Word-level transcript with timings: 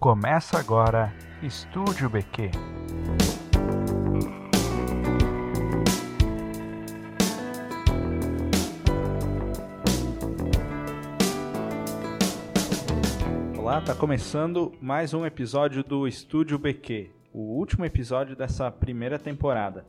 Começa 0.00 0.56
agora 0.56 1.12
Estúdio 1.42 2.08
BQ. 2.08 2.52
Olá, 13.58 13.80
tá 13.80 13.92
começando 13.92 14.72
mais 14.80 15.12
um 15.12 15.26
episódio 15.26 15.82
do 15.82 16.06
Estúdio 16.06 16.60
BQ, 16.60 17.10
o 17.32 17.58
último 17.58 17.84
episódio 17.84 18.36
dessa 18.36 18.70
primeira 18.70 19.18
temporada. 19.18 19.84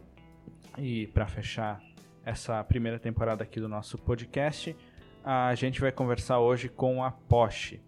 E 0.75 1.05
para 1.05 1.27
fechar 1.27 1.79
essa 2.25 2.63
primeira 2.63 2.97
temporada 2.97 3.43
aqui 3.43 3.59
do 3.59 3.69
nosso 3.69 3.95
podcast, 3.99 4.75
a 5.23 5.53
gente 5.53 5.79
vai 5.79 5.91
conversar 5.91 6.39
hoje 6.39 6.67
com 6.67 7.03
a 7.03 7.11
Porsche. 7.11 7.79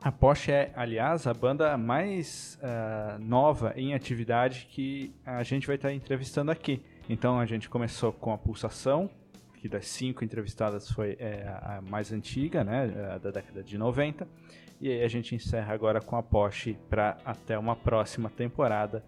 A 0.00 0.12
Porsche 0.12 0.52
é, 0.52 0.72
aliás, 0.76 1.26
a 1.26 1.34
banda 1.34 1.76
mais 1.76 2.58
uh, 2.62 3.18
nova 3.18 3.72
em 3.76 3.94
atividade 3.94 4.68
que 4.70 5.12
a 5.24 5.42
gente 5.42 5.66
vai 5.66 5.76
estar 5.76 5.92
entrevistando 5.92 6.50
aqui. 6.50 6.82
Então 7.08 7.40
a 7.40 7.46
gente 7.46 7.68
começou 7.68 8.12
com 8.12 8.32
a 8.32 8.38
Pulsação, 8.38 9.10
que 9.54 9.68
das 9.68 9.86
cinco 9.86 10.22
entrevistadas 10.24 10.90
foi 10.90 11.16
é, 11.18 11.42
a 11.48 11.82
mais 11.88 12.12
antiga, 12.12 12.62
né, 12.62 13.18
da 13.20 13.30
década 13.30 13.62
de 13.62 13.78
90. 13.78 14.28
E 14.80 14.90
aí 14.90 15.02
a 15.02 15.08
gente 15.08 15.34
encerra 15.34 15.72
agora 15.72 16.00
com 16.00 16.16
a 16.16 16.22
Porsche 16.22 16.76
para 16.88 17.16
até 17.24 17.58
uma 17.58 17.74
próxima 17.74 18.28
temporada. 18.28 19.04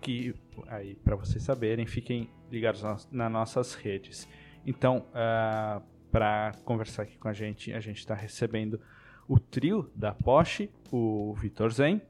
Que 0.00 0.34
aí 0.68 0.94
para 0.94 1.16
vocês 1.16 1.42
saberem, 1.42 1.86
fiquem 1.86 2.30
ligados 2.50 2.82
nas, 2.82 3.10
nas 3.10 3.32
nossas 3.32 3.74
redes. 3.74 4.28
Então, 4.66 4.98
uh, 4.98 5.14
ah, 5.14 5.82
para 6.10 6.52
conversar 6.64 7.02
aqui 7.02 7.18
com 7.18 7.28
a 7.28 7.32
gente, 7.32 7.72
a 7.72 7.80
gente 7.80 7.98
está 7.98 8.14
recebendo 8.14 8.80
o 9.28 9.38
trio 9.38 9.90
da 9.94 10.12
Porsche, 10.12 10.70
o 10.92 11.34
Vitor 11.34 11.72
Zen, 11.72 12.00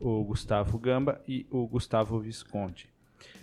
o 0.00 0.24
Gustavo 0.24 0.78
Gamba 0.78 1.20
e 1.28 1.46
o 1.50 1.66
Gustavo 1.66 2.18
Visconti. 2.18 2.88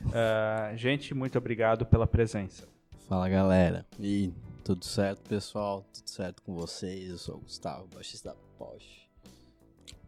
Uh, 0.05 0.75
gente, 0.75 1.13
muito 1.13 1.37
obrigado 1.37 1.85
pela 1.85 2.07
presença. 2.07 2.67
Fala 3.07 3.29
galera, 3.29 3.85
e 3.99 4.33
tudo 4.63 4.83
certo 4.83 5.21
pessoal? 5.29 5.85
Tudo 5.93 6.09
certo 6.09 6.41
com 6.41 6.53
vocês? 6.53 7.09
Eu 7.09 7.17
sou 7.17 7.35
o 7.35 7.39
Gustavo, 7.39 7.87
baixista 7.93 8.29
da 8.29 8.35
Porsche. 8.57 9.07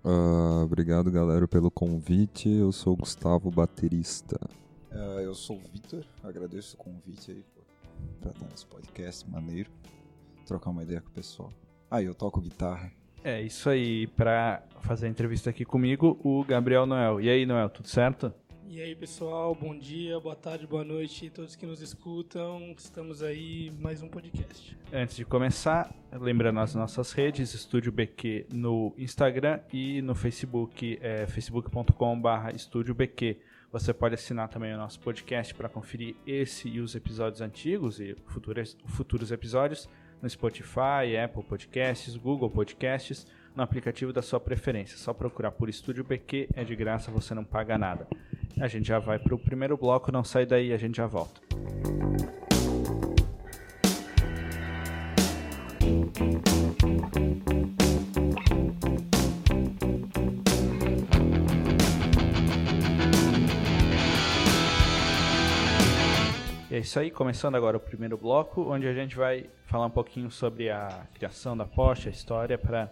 Uh, 0.03 0.64
obrigado 0.64 1.12
galera 1.12 1.48
pelo 1.48 1.70
convite, 1.70 2.50
eu 2.50 2.72
sou 2.72 2.94
o 2.94 2.98
Gustavo, 2.98 3.52
baterista. 3.52 4.40
Uh, 4.92 5.20
eu 5.20 5.36
sou 5.36 5.58
o 5.58 5.59
Vitor, 5.72 6.03
agradeço 6.24 6.76
o 6.76 6.80
convite 6.80 7.31
aí 7.31 7.46
para 8.20 8.31
estar 8.31 8.46
nesse 8.50 8.66
podcast 8.66 9.30
maneiro, 9.30 9.70
trocar 10.46 10.72
uma 10.72 10.84
ideia 10.84 11.02
com 11.02 11.09
o 11.09 11.14
pessoal. 11.14 11.53
Ah, 11.92 12.04
eu 12.04 12.14
toco 12.14 12.40
guitarra. 12.40 12.92
É 13.23 13.42
isso 13.42 13.68
aí, 13.68 14.06
para 14.06 14.62
fazer 14.82 15.08
a 15.08 15.09
entrevista 15.09 15.50
aqui 15.50 15.66
comigo, 15.66 16.20
o 16.23 16.44
Gabriel 16.44 16.86
Noel. 16.86 17.20
E 17.20 17.28
aí, 17.30 17.48
Noel, 17.48 17.68
tudo 17.68 17.88
certo? 17.88 18.31
E 18.68 18.80
aí, 18.80 18.96
pessoal, 18.96 19.56
bom 19.56 19.76
dia, 19.76 20.20
boa 20.20 20.36
tarde, 20.36 20.68
boa 20.68 20.84
noite, 20.84 21.31
todos 21.31 21.56
que 21.56 21.66
nos 21.66 21.81
escutam. 21.81 22.76
Estamos 22.78 23.23
aí 23.23 23.72
mais 23.80 24.04
um 24.04 24.08
podcast. 24.08 24.78
Antes 24.94 25.16
de 25.16 25.26
começar, 25.26 25.92
lembrando 26.14 26.59
as 26.59 26.76
nossas 26.76 27.12
redes, 27.12 27.56
Estúdio 27.56 27.92
BQ 27.92 28.46
no 28.53 28.94
Instagram 28.96 29.59
e 29.74 30.03
no 30.03 30.14
Facebook, 30.14 31.00
é, 31.02 31.26
facebook.com.br 31.26 32.53
Estúdio 32.53 32.94
BQ. 32.94 33.40
Você 33.72 33.92
pode 33.92 34.14
assinar 34.14 34.48
também 34.48 34.74
o 34.76 34.78
nosso 34.78 35.00
podcast 35.00 35.56
para 35.56 35.68
conferir 35.68 36.16
esse 36.28 36.70
e 36.70 36.80
os 36.80 36.94
episódios 36.94 37.42
antigos 37.42 38.00
e 38.00 38.16
futuros, 38.28 38.78
futuros 38.86 39.31
episódios 39.31 39.90
no 40.22 40.30
Spotify, 40.30 41.17
Apple 41.23 41.44
Podcasts, 41.44 42.16
Google 42.16 42.50
Podcasts, 42.50 43.25
no 43.56 43.64
aplicativo 43.64 44.14
da 44.14 44.22
sua 44.22 44.39
preferência. 44.39 44.98
Só 44.98 45.14
procurar 45.14 45.52
por 45.52 45.69
Estúdio 45.69 46.03
BQ, 46.03 46.50
é 46.53 46.63
de 46.63 46.75
graça, 46.75 47.12
você 47.12 47.34
não 47.34 47.44
paga 47.44 47.78
nada. 47.78 48.07
A 48.59 48.68
gente 48.68 48.88
já 48.88 49.00
vai 49.00 49.19
para 49.19 49.35
o 49.35 49.40
primeiro 49.40 49.78
bloco, 49.78 50.12
não 50.12 50.24
sai 50.24 50.46
daí, 50.46 50.74
a 50.74 50.78
gente 50.78 50.97
já 50.97 51.07
volta. 51.07 51.40
É 66.79 66.81
isso 66.81 66.97
aí, 66.97 67.12
começando 67.12 67.56
agora 67.56 67.75
o 67.75 67.79
primeiro 67.79 68.17
bloco, 68.17 68.62
onde 68.72 68.88
a 68.88 68.94
gente 68.94 69.13
vai 69.13 69.50
falar 69.66 69.88
um 69.88 69.90
pouquinho 69.90 70.31
sobre 70.31 70.69
a 70.69 71.06
criação 71.13 71.56
da 71.56 71.66
Porsche, 71.66 72.07
a 72.07 72.12
história, 72.12 72.57
para 72.57 72.90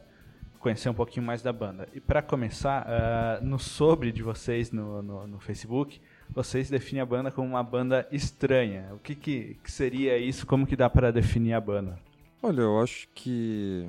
conhecer 0.59 0.89
um 0.89 0.93
pouquinho 0.93 1.25
mais 1.25 1.41
da 1.41 1.53
banda. 1.53 1.87
E 1.93 2.01
para 2.01 2.21
começar, 2.21 2.85
uh, 2.85 3.45
no 3.45 3.57
sobre 3.57 4.11
de 4.11 4.21
vocês 4.21 4.71
no, 4.71 5.01
no, 5.01 5.25
no, 5.27 5.39
Facebook, 5.39 6.01
vocês 6.29 6.69
definem 6.69 7.01
a 7.01 7.05
banda 7.05 7.31
como 7.31 7.47
uma 7.47 7.63
banda 7.63 8.05
estranha. 8.11 8.89
O 8.91 8.99
que, 8.99 9.15
que, 9.15 9.57
que 9.63 9.71
seria 9.71 10.17
isso? 10.17 10.45
Como 10.45 10.67
que 10.67 10.75
dá 10.75 10.89
para 10.89 11.09
definir 11.09 11.53
a 11.53 11.61
banda? 11.61 11.97
Olha, 12.43 12.63
eu 12.63 12.81
acho 12.81 13.07
que... 13.15 13.87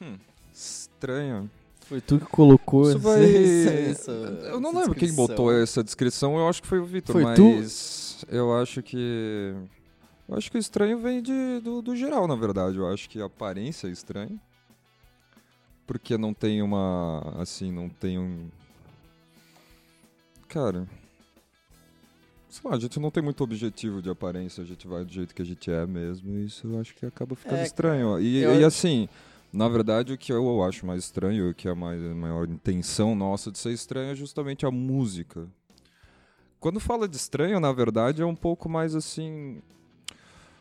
Hum, 0.00 0.16
estranho... 0.50 1.50
Foi 1.80 2.00
tu 2.00 2.18
que 2.18 2.24
colocou 2.24 2.88
Isso 2.88 2.98
vai... 2.98 3.22
essa, 3.22 4.10
essa, 4.10 4.10
Eu 4.10 4.58
não 4.58 4.76
lembro 4.76 4.92
quem 4.92 5.12
botou 5.12 5.52
essa 5.52 5.84
descrição, 5.84 6.36
eu 6.36 6.48
acho 6.48 6.60
que 6.60 6.66
foi 6.66 6.80
o 6.80 6.84
Vitor, 6.84 7.22
mas... 7.22 7.36
Tu? 7.36 8.05
Eu 8.28 8.56
acho 8.56 8.82
que. 8.82 9.54
Eu 10.28 10.36
acho 10.36 10.50
que 10.50 10.56
o 10.56 10.60
estranho 10.60 10.98
vem 10.98 11.22
de, 11.22 11.60
do, 11.60 11.80
do 11.80 11.94
geral, 11.94 12.26
na 12.26 12.34
verdade. 12.34 12.78
Eu 12.78 12.92
acho 12.92 13.08
que 13.08 13.20
a 13.20 13.26
aparência 13.26 13.86
é 13.88 13.90
estranha. 13.90 14.40
Porque 15.86 16.18
não 16.18 16.34
tem 16.34 16.62
uma. 16.62 17.34
Assim, 17.38 17.70
não 17.70 17.88
tem 17.88 18.18
um. 18.18 18.48
Cara. 20.48 20.86
Sei 22.48 22.70
lá, 22.70 22.76
a 22.76 22.80
gente 22.80 22.98
não 22.98 23.10
tem 23.10 23.22
muito 23.22 23.44
objetivo 23.44 24.00
de 24.00 24.08
aparência, 24.08 24.62
a 24.62 24.66
gente 24.66 24.86
vai 24.88 25.04
do 25.04 25.12
jeito 25.12 25.34
que 25.34 25.42
a 25.42 25.44
gente 25.44 25.70
é 25.70 25.86
mesmo, 25.86 26.38
e 26.38 26.46
isso 26.46 26.66
eu 26.66 26.80
acho 26.80 26.94
que 26.94 27.04
acaba 27.04 27.36
ficando 27.36 27.58
é, 27.58 27.64
estranho. 27.64 28.18
E, 28.18 28.38
eu... 28.38 28.58
e, 28.58 28.64
assim, 28.64 29.10
na 29.52 29.68
verdade, 29.68 30.14
o 30.14 30.18
que 30.18 30.32
eu 30.32 30.62
acho 30.62 30.86
mais 30.86 31.04
estranho, 31.04 31.50
o 31.50 31.54
que 31.54 31.68
é 31.68 31.70
a, 31.70 31.74
maior 31.74 32.48
intenção 32.48 33.14
nossa 33.14 33.50
de 33.50 33.58
ser 33.58 33.72
estranho 33.72 34.12
é 34.12 34.14
justamente 34.14 34.64
a 34.64 34.70
música. 34.70 35.46
Quando 36.60 36.80
fala 36.80 37.06
de 37.08 37.16
estranho, 37.16 37.60
na 37.60 37.72
verdade, 37.72 38.22
é 38.22 38.26
um 38.26 38.34
pouco 38.34 38.68
mais 38.68 38.94
assim. 38.94 39.60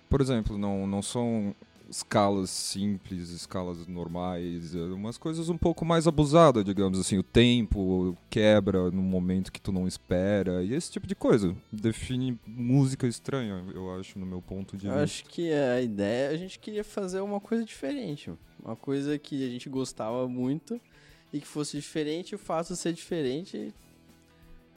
Por 0.09 0.21
exemplo, 0.21 0.57
não, 0.57 0.85
não 0.85 1.01
são 1.01 1.55
escalas 1.89 2.49
simples, 2.49 3.29
escalas 3.29 3.85
normais, 3.87 4.75
é 4.75 4.79
umas 4.79 5.17
coisas 5.17 5.49
um 5.49 5.57
pouco 5.57 5.85
mais 5.85 6.07
abusadas, 6.07 6.63
digamos 6.63 6.99
assim, 6.99 7.17
o 7.17 7.23
tempo 7.23 8.17
quebra 8.29 8.89
no 8.91 9.01
momento 9.01 9.51
que 9.51 9.61
tu 9.61 9.71
não 9.71 9.87
espera, 9.87 10.63
e 10.63 10.73
esse 10.73 10.91
tipo 10.91 11.07
de 11.07 11.15
coisa 11.15 11.55
define 11.71 12.39
música 12.45 13.07
estranha, 13.07 13.63
eu 13.73 13.93
acho, 13.97 14.17
no 14.17 14.25
meu 14.25 14.41
ponto 14.41 14.75
de 14.75 14.87
eu 14.87 14.91
vista. 14.91 15.03
Acho 15.03 15.25
que 15.25 15.51
a 15.51 15.81
ideia, 15.81 16.29
a 16.29 16.37
gente 16.37 16.59
queria 16.59 16.83
fazer 16.83 17.19
uma 17.19 17.39
coisa 17.39 17.63
diferente, 17.63 18.31
uma 18.63 18.75
coisa 18.75 19.17
que 19.17 19.45
a 19.45 19.49
gente 19.49 19.69
gostava 19.69 20.27
muito 20.27 20.79
e 21.31 21.39
que 21.39 21.47
fosse 21.47 21.77
diferente, 21.77 22.35
o 22.35 22.39
fato 22.39 22.69
de 22.69 22.77
ser 22.77 22.93
diferente 22.93 23.73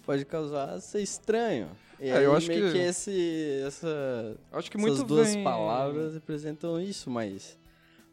pode 0.09 0.25
causar 0.25 0.81
ser 0.81 1.03
estranho. 1.03 1.69
E 2.01 2.09
é, 2.09 2.25
eu 2.25 2.35
acho 2.35 2.49
meio 2.49 2.69
que... 2.69 2.73
que 2.73 2.79
esse, 2.79 3.63
essa, 3.67 4.39
acho 4.53 4.71
que 4.71 4.79
essas 4.79 5.03
duas 5.03 5.35
vem... 5.35 5.45
palavras 5.45 6.15
representam 6.15 6.81
isso, 6.81 7.11
mas 7.11 7.59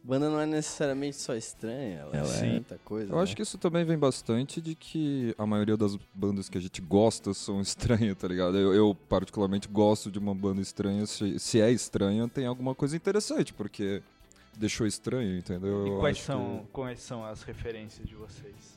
banda 0.04 0.28
não 0.28 0.38
é 0.38 0.44
necessariamente 0.44 1.16
só 1.16 1.34
estranha, 1.34 2.00
ela 2.00 2.14
é 2.14 2.24
Sim. 2.24 2.50
muita 2.50 2.76
coisa. 2.84 3.10
Eu 3.10 3.16
né? 3.16 3.22
acho 3.22 3.34
que 3.34 3.40
isso 3.40 3.56
também 3.56 3.82
vem 3.82 3.96
bastante 3.96 4.60
de 4.60 4.74
que 4.74 5.34
a 5.38 5.46
maioria 5.46 5.74
das 5.74 5.96
bandas 6.12 6.50
que 6.50 6.58
a 6.58 6.60
gente 6.60 6.82
gosta 6.82 7.32
são 7.32 7.62
estranhas, 7.62 8.14
tá 8.18 8.28
ligado? 8.28 8.58
Eu, 8.58 8.74
eu 8.74 8.94
particularmente 9.08 9.66
gosto 9.66 10.10
de 10.10 10.18
uma 10.18 10.34
banda 10.34 10.60
estranha. 10.60 11.06
Se, 11.06 11.38
se, 11.38 11.62
é 11.62 11.70
estranha, 11.70 12.28
tem 12.28 12.44
alguma 12.44 12.74
coisa 12.74 12.94
interessante, 12.94 13.54
porque 13.54 14.02
deixou 14.54 14.86
estranho, 14.86 15.38
entendeu? 15.38 15.86
E 15.86 16.00
quais 16.00 16.18
são, 16.20 16.58
que... 16.58 16.72
quais 16.72 17.00
são 17.00 17.24
as 17.24 17.42
referências 17.42 18.06
de 18.06 18.14
vocês? 18.14 18.75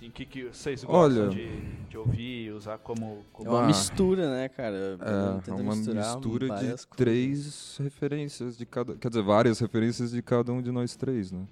Assim, 0.00 0.10
que, 0.10 0.24
que 0.24 0.44
vocês 0.44 0.82
gostam 0.82 1.24
Olha, 1.24 1.28
de, 1.28 1.60
de 1.90 1.98
ouvir, 1.98 2.52
usar 2.52 2.78
como, 2.78 3.22
como... 3.34 3.50
É 3.50 3.52
uma 3.52 3.66
mistura, 3.66 4.30
né, 4.30 4.48
cara? 4.48 4.98
É, 4.98 5.52
uma 5.52 5.76
mistura 5.76 6.02
de 6.02 6.26
coisas. 6.48 6.88
três 6.96 7.76
referências 7.76 8.56
de 8.56 8.64
cada... 8.64 8.96
Quer 8.96 9.08
dizer, 9.08 9.22
várias 9.22 9.60
referências 9.60 10.12
de 10.12 10.22
cada 10.22 10.54
um 10.54 10.62
de 10.62 10.72
nós 10.72 10.96
três, 10.96 11.30
né? 11.30 11.46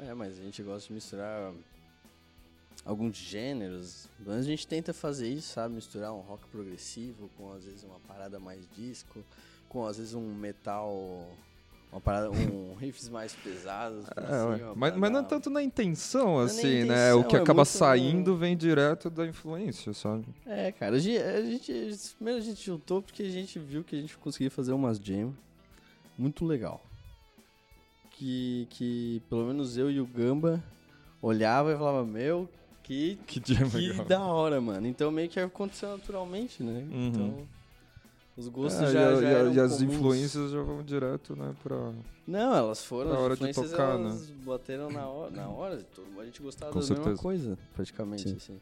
É, 0.00 0.14
mas 0.14 0.38
a 0.38 0.42
gente 0.42 0.62
gosta 0.62 0.88
de 0.88 0.94
misturar 0.94 1.52
alguns 2.82 3.14
gêneros. 3.14 4.08
Mas 4.24 4.36
a 4.36 4.42
gente 4.42 4.66
tenta 4.66 4.94
fazer 4.94 5.28
isso, 5.28 5.52
sabe? 5.52 5.74
Misturar 5.74 6.14
um 6.14 6.20
rock 6.20 6.46
progressivo 6.48 7.28
com, 7.36 7.52
às 7.52 7.66
vezes, 7.66 7.84
uma 7.84 8.00
parada 8.08 8.40
mais 8.40 8.66
disco, 8.74 9.22
com, 9.68 9.84
às 9.86 9.98
vezes, 9.98 10.14
um 10.14 10.34
metal 10.34 11.28
uma 11.94 12.00
parada, 12.00 12.28
um 12.28 12.74
riffs 12.74 13.08
mais 13.08 13.34
pesados. 13.34 14.04
É, 14.16 14.20
assim, 14.20 14.64
mas, 14.74 14.96
mas 14.96 15.12
não 15.12 15.20
é 15.20 15.22
tanto 15.22 15.48
na 15.48 15.62
intenção, 15.62 16.40
assim, 16.40 16.80
na 16.80 16.94
né? 16.94 17.10
Intenção, 17.10 17.20
o 17.20 17.24
que 17.24 17.36
é 17.36 17.38
acaba 17.38 17.64
saindo 17.64 18.36
vem 18.36 18.56
direto 18.56 19.08
da 19.08 19.24
influência, 19.24 19.94
sabe? 19.94 20.24
É, 20.44 20.72
cara, 20.72 20.96
a 20.96 20.98
gente, 20.98 21.22
a 21.22 21.42
gente, 21.42 22.14
primeiro 22.16 22.40
a 22.40 22.42
gente 22.42 22.66
juntou 22.66 23.00
porque 23.00 23.22
a 23.22 23.30
gente 23.30 23.60
viu 23.60 23.84
que 23.84 23.94
a 23.94 24.00
gente 24.00 24.18
conseguia 24.18 24.50
fazer 24.50 24.72
umas 24.72 24.98
jam 24.98 25.32
muito 26.18 26.44
legal. 26.44 26.84
Que, 28.10 28.66
que 28.70 29.22
pelo 29.28 29.46
menos 29.46 29.76
eu 29.76 29.90
e 29.90 30.00
o 30.00 30.06
Gamba 30.06 30.62
olhava 31.22 31.72
e 31.72 31.76
falava, 31.76 32.04
meu, 32.04 32.48
que, 32.82 33.18
que, 33.26 33.40
que 33.40 34.04
da 34.04 34.20
hora, 34.20 34.60
mano. 34.60 34.86
Então 34.86 35.12
meio 35.12 35.28
que 35.28 35.38
aconteceu 35.38 35.90
naturalmente, 35.90 36.62
né? 36.62 36.86
Uhum. 36.90 37.06
Então 37.08 37.48
os 38.36 38.48
gostos 38.48 38.82
É, 38.88 38.92
já, 38.92 39.12
e, 39.12 39.20
já 39.22 39.28
e 39.44 39.54
e 39.54 39.60
as 39.60 39.72
comuns. 39.78 39.94
influências 39.94 40.50
já 40.50 40.62
vão 40.62 40.82
direto, 40.82 41.36
né, 41.36 41.54
pra... 41.62 41.92
Não, 42.26 42.56
elas 42.56 42.84
foram, 42.84 43.10
Na 43.10 43.16
as 43.16 43.20
hora 43.22 43.36
de 43.36 43.52
tocar, 43.52 43.98
né? 43.98 44.04
elas 44.06 44.30
bateram 44.30 44.90
na 44.90 45.06
hora, 45.06 45.30
na 45.30 45.48
hora, 45.48 45.82
todo- 45.94 46.20
a 46.20 46.24
gente 46.24 46.40
gostava 46.42 46.72
Com 46.72 46.78
da 46.80 46.86
mesma 46.86 46.96
certeza. 46.96 47.22
coisa, 47.22 47.58
praticamente, 47.74 48.28
Sim. 48.30 48.36
assim. 48.36 48.60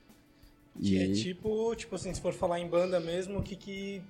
Que 0.80 0.94
E 0.94 0.98
é 0.98 1.02
aí- 1.02 1.14
tipo, 1.14 1.74
tipo 1.76 1.94
assim, 1.94 2.12
se 2.14 2.20
for 2.20 2.32
falar 2.32 2.58
em 2.58 2.66
banda 2.68 2.98
mesmo, 2.98 3.38
o 3.38 3.42
que 3.42 3.54
que. 3.56 4.02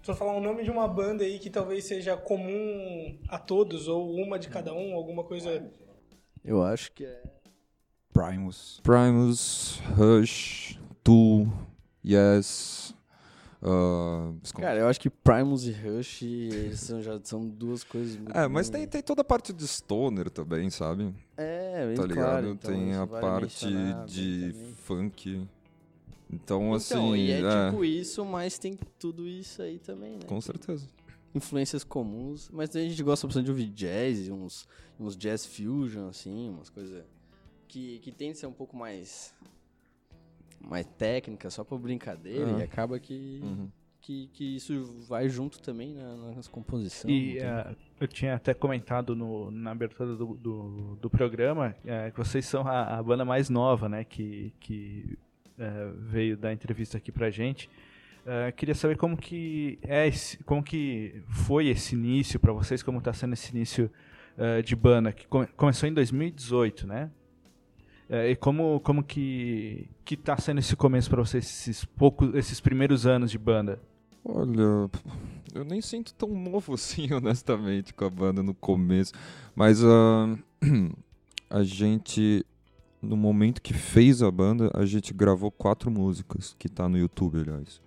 Se 0.00 0.06
for 0.06 0.16
falar 0.16 0.32
o 0.36 0.40
nome 0.40 0.64
de 0.64 0.70
uma 0.70 0.88
banda 0.88 1.22
aí 1.22 1.38
que 1.38 1.50
talvez 1.50 1.84
seja 1.84 2.16
comum 2.16 3.18
a 3.28 3.38
todos, 3.38 3.88
ou 3.88 4.14
uma 4.16 4.38
de 4.38 4.48
cada 4.48 4.72
um, 4.72 4.94
alguma 4.94 5.22
coisa. 5.22 5.62
Eu 6.44 6.62
acho 6.62 6.90
que 6.92 7.04
é. 7.04 7.22
Primus. 8.12 8.80
Primus, 8.82 9.80
Rush, 9.96 10.78
Tool, 11.04 11.46
Yes... 12.04 12.87
desculpa. 14.40 14.66
Cara, 14.68 14.80
eu 14.80 14.88
acho 14.88 15.00
que 15.00 15.10
Primus 15.10 15.66
e 15.66 15.72
Rush 15.72 16.22
são, 16.74 17.02
já 17.02 17.18
são 17.22 17.46
duas 17.46 17.82
coisas 17.82 18.16
muito. 18.16 18.36
é, 18.36 18.46
mas 18.46 18.70
tem, 18.70 18.86
tem 18.86 19.02
toda 19.02 19.22
a 19.22 19.24
parte 19.24 19.52
de 19.52 19.66
stoner 19.66 20.30
também, 20.30 20.70
sabe? 20.70 21.12
É, 21.36 21.86
bem 21.86 21.96
tá 21.96 22.02
ligado? 22.06 22.24
claro, 22.24 22.48
então 22.50 22.72
tem 22.72 22.94
a 22.94 23.04
vale 23.04 23.20
parte 23.20 23.66
de 24.06 24.52
também. 24.52 24.74
funk. 24.84 25.48
Então, 26.30 26.74
assim, 26.74 26.94
Então, 26.94 27.16
e 27.16 27.30
é, 27.32 27.40
é, 27.40 27.70
tipo 27.70 27.84
isso, 27.84 28.24
mas 28.24 28.58
tem 28.58 28.78
tudo 28.98 29.26
isso 29.26 29.62
aí 29.62 29.78
também, 29.78 30.12
né? 30.12 30.24
com 30.26 30.40
certeza. 30.40 30.86
Influências 31.34 31.82
comuns, 31.84 32.50
mas 32.52 32.74
a 32.76 32.80
gente 32.80 33.02
gosta 33.02 33.26
bastante 33.26 33.46
de 33.46 33.50
ouvir 33.50 33.66
jazz, 33.70 34.28
uns, 34.28 34.68
uns 35.00 35.16
jazz 35.16 35.44
fusion, 35.46 36.08
assim, 36.08 36.50
umas 36.50 36.68
coisas 36.70 37.02
que, 37.66 37.98
que 38.00 38.12
tem 38.12 38.32
de 38.32 38.38
ser 38.38 38.46
um 38.46 38.52
pouco 38.52 38.76
mais 38.76 39.34
mais 40.60 40.86
técnica, 40.86 41.50
só 41.50 41.64
por 41.64 41.78
brincadeira, 41.78 42.50
Aham. 42.50 42.60
e 42.60 42.62
acaba 42.62 42.98
que, 42.98 43.40
Uhum. 43.42 43.68
que, 44.00 44.28
que 44.32 44.56
isso 44.56 45.04
vai 45.08 45.28
junto 45.28 45.60
também 45.60 45.94
na, 45.94 46.34
nas 46.34 46.48
composições. 46.48 47.12
E 47.12 47.38
eh, 47.38 47.74
eu 48.00 48.06
tinha 48.08 48.34
até 48.34 48.52
comentado 48.54 49.14
no- 49.16 49.50
na 49.50 49.70
abertura 49.70 50.14
do, 50.16 50.34
do, 50.34 50.96
do 50.96 51.10
programa 51.10 51.74
eh, 51.84 52.10
que 52.10 52.18
vocês 52.18 52.44
são 52.46 52.66
a, 52.66 52.98
a 52.98 53.02
banda 53.02 53.24
mais 53.24 53.48
nova, 53.50 53.88
né? 53.88 54.04
Que, 54.04 54.52
que 54.60 55.18
eh, 55.58 55.92
veio 55.98 56.36
dar 56.36 56.52
entrevista 56.52 56.98
aqui 56.98 57.10
pra 57.12 57.30
gente. 57.30 57.68
Eh, 58.26 58.52
queria 58.52 58.74
saber 58.74 58.96
como 58.96 59.16
que 59.16 59.78
é 59.82 60.06
esse, 60.06 60.36
como 60.44 60.62
que 60.62 61.22
foi 61.28 61.68
esse 61.68 61.94
início 61.94 62.38
pra 62.38 62.52
vocês, 62.52 62.82
como 62.82 63.00
tá 63.00 63.12
sendo 63.12 63.32
esse 63.32 63.54
início 63.56 63.90
eh, 64.36 64.60
de 64.62 64.76
banda 64.76 65.12
que 65.12 65.26
come- 65.26 65.46
começou 65.56 65.88
em 65.88 65.94
2018, 65.94 66.86
né? 66.86 67.10
Eh, 68.08 68.30
e 68.30 68.36
como 68.36 68.80
como 68.80 69.02
que 69.02 69.88
que 70.04 70.16
tá 70.16 70.36
sendo 70.38 70.58
esse 70.60 70.74
começo 70.74 71.10
pra 71.10 71.22
vocês 71.22 71.44
esses 71.44 71.84
poucos 71.84 72.34
esses 72.34 72.60
primeiros 72.60 73.06
anos 73.06 73.30
de 73.30 73.38
banda? 73.38 73.80
Olha, 74.24 74.90
eu 75.54 75.64
nem 75.64 75.80
sinto 75.80 76.14
tão 76.14 76.28
novo 76.28 76.74
assim, 76.74 77.12
honestamente, 77.12 77.94
com 77.94 78.04
a 78.04 78.10
banda 78.10 78.42
no 78.42 78.54
começo. 78.54 79.12
Mas 79.54 79.82
ah, 79.84 80.36
a 81.50 81.62
gente, 81.62 82.44
no 83.00 83.16
momento 83.16 83.62
que 83.62 83.74
fez 83.74 84.22
a 84.22 84.30
banda, 84.30 84.70
a 84.74 84.84
gente 84.84 85.14
gravou 85.14 85.50
quatro 85.50 85.90
músicas, 85.90 86.54
que 86.58 86.68
tá 86.68 86.88
no 86.88 86.98
YouTube, 86.98 87.38
aliás. 87.40 87.80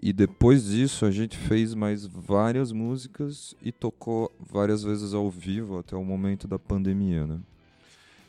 E 0.00 0.12
depois 0.12 0.66
disso, 0.66 1.04
a 1.04 1.10
gente 1.10 1.36
fez 1.36 1.74
mais 1.74 2.06
várias 2.06 2.70
músicas 2.70 3.54
e 3.60 3.72
tocou 3.72 4.32
várias 4.38 4.82
vezes 4.82 5.12
ao 5.12 5.28
vivo 5.28 5.78
até 5.78 5.96
o 5.96 6.04
momento 6.04 6.46
da 6.46 6.58
pandemia, 6.58 7.26
né? 7.26 7.40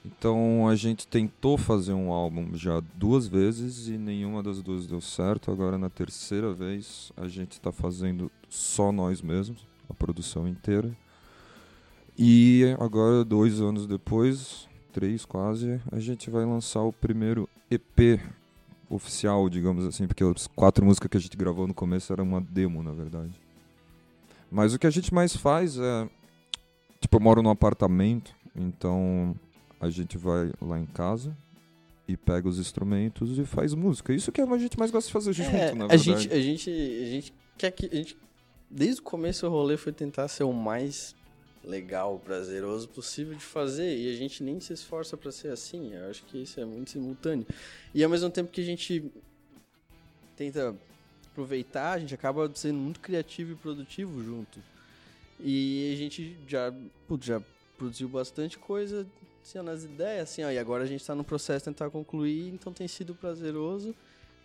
Então 0.06 0.68
a 0.68 0.76
gente 0.76 1.08
tentou 1.08 1.58
fazer 1.58 1.94
um 1.94 2.12
álbum 2.12 2.56
já 2.56 2.82
duas 2.96 3.28
vezes 3.28 3.88
e 3.88 3.98
nenhuma 3.98 4.42
das 4.42 4.62
duas 4.62 4.88
deu 4.88 5.02
certo. 5.02 5.52
Agora 5.52 5.78
na 5.78 5.90
terceira 5.90 6.54
vez 6.54 7.12
a 7.18 7.28
gente 7.28 7.54
está 7.54 7.72
fazendo 7.72 8.32
só 8.48 8.92
nós 8.92 9.22
mesmos, 9.22 9.68
a 9.90 9.94
produção 9.94 10.48
inteira. 10.48 10.96
E 12.18 12.76
agora, 12.80 13.24
dois 13.24 13.62
anos 13.62 13.88
depois, 13.88 14.68
três 14.92 15.24
quase, 15.24 15.80
a 15.90 16.00
gente 16.00 16.30
vai 16.30 16.44
lançar 16.44 16.82
o 16.82 16.92
primeiro 16.92 17.48
EP 17.72 18.20
oficial, 18.90 19.48
digamos 19.50 19.86
assim, 19.86 20.06
porque 20.06 20.24
as 20.24 20.48
quatro 20.48 20.84
músicas 20.84 21.10
que 21.10 21.16
a 21.16 21.20
gente 21.22 21.38
gravou 21.38 21.66
no 21.66 21.74
começo 21.74 22.12
era 22.12 22.22
uma 22.22 22.42
demo, 22.42 22.84
na 22.84 22.92
verdade. 22.92 23.32
Mas 24.52 24.74
o 24.74 24.80
que 24.80 24.88
a 24.88 24.90
gente 24.90 25.14
mais 25.14 25.36
faz 25.36 25.78
é. 25.78 26.10
Tipo, 27.00 27.16
eu 27.18 27.22
moro 27.22 27.42
num 27.42 27.50
apartamento, 27.50 28.36
então 28.54 29.34
a 29.80 29.90
gente 29.90 30.18
vai 30.18 30.52
lá 30.62 30.80
em 30.80 30.86
casa 30.86 31.36
e 32.08 32.18
pega 32.18 32.48
os 32.48 32.60
instrumentos 32.60 33.38
e 33.38 33.46
faz 33.46 33.74
música. 33.74 34.14
Isso 34.14 34.32
que 34.32 34.42
a 34.42 34.58
gente 34.58 34.78
mais 34.78 34.92
gosta 34.92 35.08
de 35.08 35.14
fazer 35.14 35.34
junto, 35.34 35.50
É, 35.50 35.74
na 35.74 35.86
a 35.86 35.88
verdade. 35.90 36.04
gente, 36.04 36.34
a 36.34 36.40
gente, 36.42 36.70
a 36.70 37.06
gente 37.06 37.34
quer 37.58 37.72
que 37.72 37.86
a 37.86 37.96
gente 37.96 38.18
desde 38.70 39.02
o 39.02 39.04
começo 39.04 39.46
o 39.48 39.50
rolê 39.50 39.78
foi 39.78 39.92
tentar 39.92 40.28
ser 40.28 40.44
o 40.44 40.54
mais 40.54 41.16
legal, 41.64 42.20
prazeroso 42.20 42.88
possível 42.88 43.34
de 43.36 43.44
fazer 43.44 43.98
e 43.98 44.12
a 44.14 44.16
gente 44.16 44.44
nem 44.44 44.60
se 44.60 44.74
esforça 44.74 45.18
pra 45.18 45.32
ser 45.32 45.50
assim. 45.50 45.94
Eu 45.94 46.10
acho 46.10 46.24
que 46.26 46.42
isso 46.42 46.60
é 46.60 46.66
muito 46.66 46.92
simultâneo. 46.92 47.46
E 47.94 48.04
ao 48.04 48.10
mesmo 48.10 48.30
tempo 48.30 48.52
que 48.52 48.62
a 48.62 48.66
gente 48.66 49.12
tenta 50.36 50.76
aproveitar, 51.32 51.94
a 51.94 52.00
gente 52.00 52.14
acaba 52.14 52.50
sendo 52.56 52.78
muito 52.78 53.00
criativo 53.00 53.52
e 53.52 53.56
produtivo 53.56 54.24
junto. 54.24 54.60
E 55.40 55.92
a 55.94 55.98
gente 55.98 56.38
já, 56.48 56.74
putz, 57.08 57.26
já 57.26 57.42
produziu 57.78 58.10
bastante 58.10 58.58
coisa 58.58 59.06
assim, 59.50 59.58
ó, 59.60 59.64
nas 59.64 59.84
ideias, 59.84 60.30
assim, 60.30 60.44
ó, 60.44 60.52
e 60.52 60.60
agora 60.60 60.84
a 60.84 60.88
gente 60.88 61.04
tá 61.04 61.16
no 61.16 61.24
processo 61.24 61.60
de 61.60 61.66
tentar 61.66 61.90
concluir, 61.90 62.50
então 62.54 62.72
tem 62.72 62.88
sido 62.88 63.16
prazeroso 63.16 63.96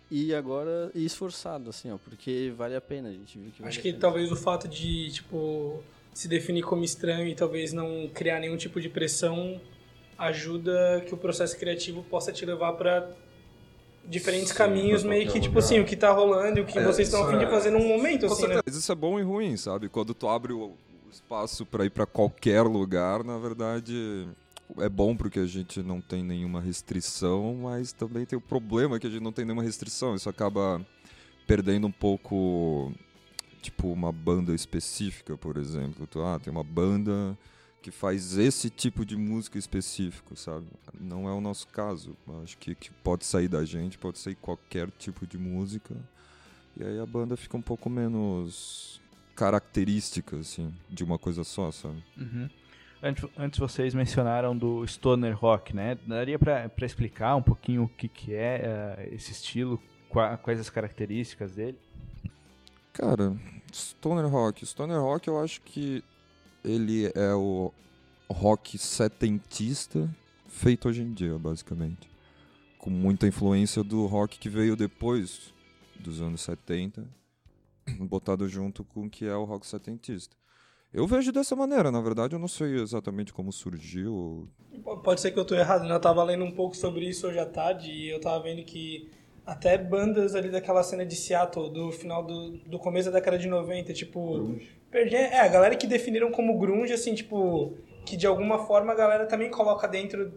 e 0.09 0.33
agora 0.33 0.91
e 0.95 1.05
esforçado, 1.05 1.69
assim, 1.69 1.91
ó, 1.91 1.97
porque 1.97 2.51
vale 2.57 2.75
a 2.75 2.81
pena, 2.81 3.09
a 3.09 3.11
gente 3.11 3.37
viu 3.37 3.51
que 3.51 3.59
vale 3.61 3.69
Acho 3.69 3.79
a 3.79 3.81
que 3.83 3.89
pena. 3.91 4.01
talvez 4.01 4.31
o 4.31 4.35
fato 4.35 4.67
de, 4.67 5.11
tipo, 5.11 5.83
se 6.13 6.27
definir 6.27 6.63
como 6.63 6.83
estranho 6.83 7.27
e 7.27 7.35
talvez 7.35 7.71
não 7.71 8.09
criar 8.13 8.39
nenhum 8.39 8.57
tipo 8.57 8.81
de 8.81 8.89
pressão 8.89 9.61
ajuda 10.17 11.03
que 11.07 11.13
o 11.13 11.17
processo 11.17 11.57
criativo 11.57 12.03
possa 12.03 12.31
te 12.31 12.45
levar 12.45 12.73
pra 12.73 13.07
diferentes 14.07 14.51
Sim, 14.51 14.57
caminhos, 14.57 15.03
meio 15.03 15.23
que, 15.27 15.39
tipo 15.39 15.47
lugar. 15.47 15.59
assim, 15.59 15.79
o 15.79 15.85
que 15.85 15.95
tá 15.95 16.11
rolando 16.11 16.59
e 16.59 16.61
o 16.61 16.65
que 16.65 16.79
É, 16.79 16.83
vocês 16.83 17.07
estão 17.09 17.23
a 17.23 17.31
fim 17.31 17.37
de 17.37 17.45
é- 17.45 17.49
fazer 17.49 17.69
num 17.71 17.85
momento, 17.87 18.25
Com 18.27 18.33
assim, 18.33 18.47
né? 18.47 18.59
isso 18.67 18.91
é 18.91 18.95
bom 18.95 19.19
e 19.19 19.23
ruim, 19.23 19.57
sabe? 19.57 19.89
Quando 19.89 20.13
tu 20.13 20.27
abre 20.27 20.53
o, 20.53 20.77
o 21.05 21.09
espaço 21.11 21.65
pra 21.65 21.83
ir 21.85 21.89
pra 21.89 22.05
qualquer 22.05 22.61
lugar, 22.61 23.23
na 23.23 23.37
verdade 23.37 24.27
é 24.77 24.89
bom 24.89 25.15
porque 25.15 25.39
a 25.39 25.45
gente 25.45 25.81
não 25.81 26.01
tem 26.01 26.23
nenhuma 26.23 26.61
restrição, 26.61 27.55
mas 27.55 27.91
também 27.91 28.25
tem 28.25 28.37
o 28.37 28.41
problema 28.41 28.99
que 28.99 29.07
a 29.07 29.09
gente 29.09 29.23
não 29.23 29.31
tem 29.31 29.45
nenhuma 29.45 29.63
restrição. 29.63 30.15
Isso 30.15 30.29
acaba 30.29 30.85
perdendo 31.47 31.87
um 31.87 31.91
pouco, 31.91 32.91
tipo, 33.61 33.91
uma 33.91 34.11
banda 34.11 34.53
específica, 34.53 35.37
por 35.37 35.57
exemplo. 35.57 36.07
Tu, 36.07 36.21
ah, 36.21 36.39
tem 36.39 36.51
uma 36.51 36.63
banda 36.63 37.37
que 37.81 37.91
faz 37.91 38.37
esse 38.37 38.69
tipo 38.69 39.05
de 39.05 39.15
música 39.15 39.59
específico, 39.59 40.35
sabe? 40.35 40.65
Não 40.99 41.29
é 41.29 41.31
o 41.31 41.39
nosso 41.39 41.67
caso. 41.67 42.17
Acho 42.41 42.57
que, 42.57 42.73
que 42.73 42.91
pode 42.91 43.25
sair 43.25 43.47
da 43.47 43.63
gente, 43.63 43.97
pode 43.97 44.17
sair 44.17 44.35
qualquer 44.35 44.89
tipo 44.97 45.27
de 45.27 45.37
música. 45.37 45.95
E 46.75 46.83
aí 46.83 46.99
a 46.99 47.05
banda 47.05 47.37
fica 47.37 47.55
um 47.55 47.61
pouco 47.61 47.89
menos 47.89 48.99
característica, 49.35 50.37
assim, 50.37 50.73
de 50.89 51.03
uma 51.03 51.19
coisa 51.19 51.43
só, 51.43 51.71
sabe? 51.71 52.03
Uhum. 52.17 52.49
Antes, 53.05 53.29
antes 53.37 53.59
vocês 53.59 53.93
mencionaram 53.93 54.57
do 54.57 54.83
stoner 54.87 55.37
rock, 55.37 55.75
né? 55.75 55.93
Daria 56.07 56.39
pra 56.39 56.71
explicar 56.83 57.35
um 57.35 57.41
pouquinho 57.41 57.83
o 57.83 57.87
que, 57.87 58.07
que 58.07 58.33
é 58.33 58.61
eh, 58.63 59.09
esse 59.13 59.31
estilo, 59.31 59.79
qua- 60.09 60.35
quais 60.37 60.59
as 60.59 60.71
características 60.71 61.53
dele? 61.53 61.77
Cara, 62.91 63.37
Stoner 63.71 64.25
Rock. 64.27 64.65
Stoner 64.65 64.99
Rock 64.99 65.27
eu 65.27 65.39
acho 65.39 65.61
que 65.61 66.03
ele 66.63 67.11
é 67.13 67.31
o 67.35 67.71
rock 68.27 68.75
setentista 68.79 70.09
feito 70.47 70.89
hoje 70.89 71.03
em 71.03 71.13
dia, 71.13 71.37
basicamente. 71.37 72.09
Com 72.79 72.89
muita 72.89 73.27
influência 73.27 73.83
do 73.83 74.07
rock 74.07 74.39
que 74.39 74.49
veio 74.49 74.75
depois 74.75 75.53
dos 75.99 76.21
anos 76.21 76.41
70, 76.41 77.05
botado 77.99 78.47
junto 78.49 78.83
com 78.83 79.05
o 79.05 79.09
que 79.11 79.25
é 79.27 79.35
o 79.35 79.43
rock 79.43 79.67
setentista. 79.67 80.35
Eu 80.95 81.05
vejo 81.05 81.29
dessa 81.29 81.57
maneira, 81.57 81.91
na 81.91 81.99
verdade 81.99 82.35
eu 82.35 82.39
não 82.39 82.47
sei 82.47 82.75
exatamente 82.75 83.33
como 83.33 83.51
surgiu. 83.51 84.47
Pode 85.03 85.19
ser 85.19 85.31
que 85.31 85.37
eu 85.37 85.43
tô 85.43 85.53
errado, 85.53 85.83
né? 85.83 85.93
Eu 85.93 85.99
tava 85.99 86.23
lendo 86.23 86.45
um 86.45 86.51
pouuk 86.51 86.77
sobre 86.77 87.05
isso 87.05 87.27
hoje 87.27 87.37
à 87.37 87.45
tarde 87.45 87.91
e 87.91 88.09
eu 88.09 88.21
tava 88.21 88.41
vendo 88.41 88.63
que 88.63 89.11
até 89.45 89.77
bandas 89.77 90.35
ali 90.35 90.49
daquela 90.49 90.81
cena 90.83 91.05
de 91.05 91.17
Seattle, 91.17 91.69
do 91.69 91.91
final 91.91 92.23
do, 92.23 92.51
do 92.59 92.79
começo 92.79 93.11
da 93.11 93.19
década 93.19 93.37
de 93.37 93.49
90, 93.49 93.91
tipo... 93.91 94.55
Perdi, 94.89 95.17
é, 95.17 95.41
a 95.41 95.47
galera 95.49 95.75
que 95.75 95.85
definiram 95.85 96.31
como 96.31 96.57
grunge, 96.57 96.93
assim, 96.93 97.13
tipo... 97.13 97.73
Que 98.05 98.15
de 98.15 98.25
alguma 98.25 98.65
forma 98.65 98.93
a 98.93 98.95
galera 98.95 99.25
também 99.25 99.51
coloca 99.51 99.87
dentro 99.87 100.31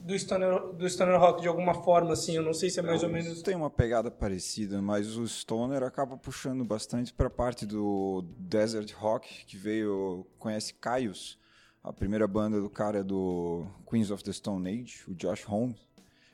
do 0.00 0.18
stoner, 0.18 0.72
do 0.72 0.88
stoner 0.88 1.18
rock 1.18 1.42
de 1.42 1.48
alguma 1.48 1.74
forma, 1.74 2.12
assim. 2.12 2.36
Eu 2.36 2.42
não 2.42 2.54
sei 2.54 2.70
se 2.70 2.80
é 2.80 2.82
mais 2.82 3.02
ou 3.02 3.08
menos... 3.08 3.42
Tem 3.42 3.54
uma 3.54 3.70
pegada 3.70 4.10
parecida, 4.10 4.80
mas 4.80 5.16
o 5.16 5.26
Stoner 5.26 5.82
acaba 5.82 6.16
puxando 6.16 6.64
bastante 6.64 7.12
para 7.12 7.26
a 7.26 7.30
parte 7.30 7.66
do 7.66 8.24
Desert 8.38 8.92
Rock, 8.94 9.44
que 9.44 9.56
veio, 9.56 10.26
conhece 10.38 10.74
Caius, 10.74 11.38
A 11.82 11.94
primeira 11.94 12.28
banda 12.28 12.60
do 12.60 12.68
cara 12.68 12.98
é 12.98 13.02
do 13.02 13.66
Queens 13.88 14.10
of 14.10 14.22
the 14.22 14.32
Stone 14.32 14.68
Age, 14.68 15.04
o 15.08 15.14
Josh 15.14 15.44
Holmes. 15.44 15.78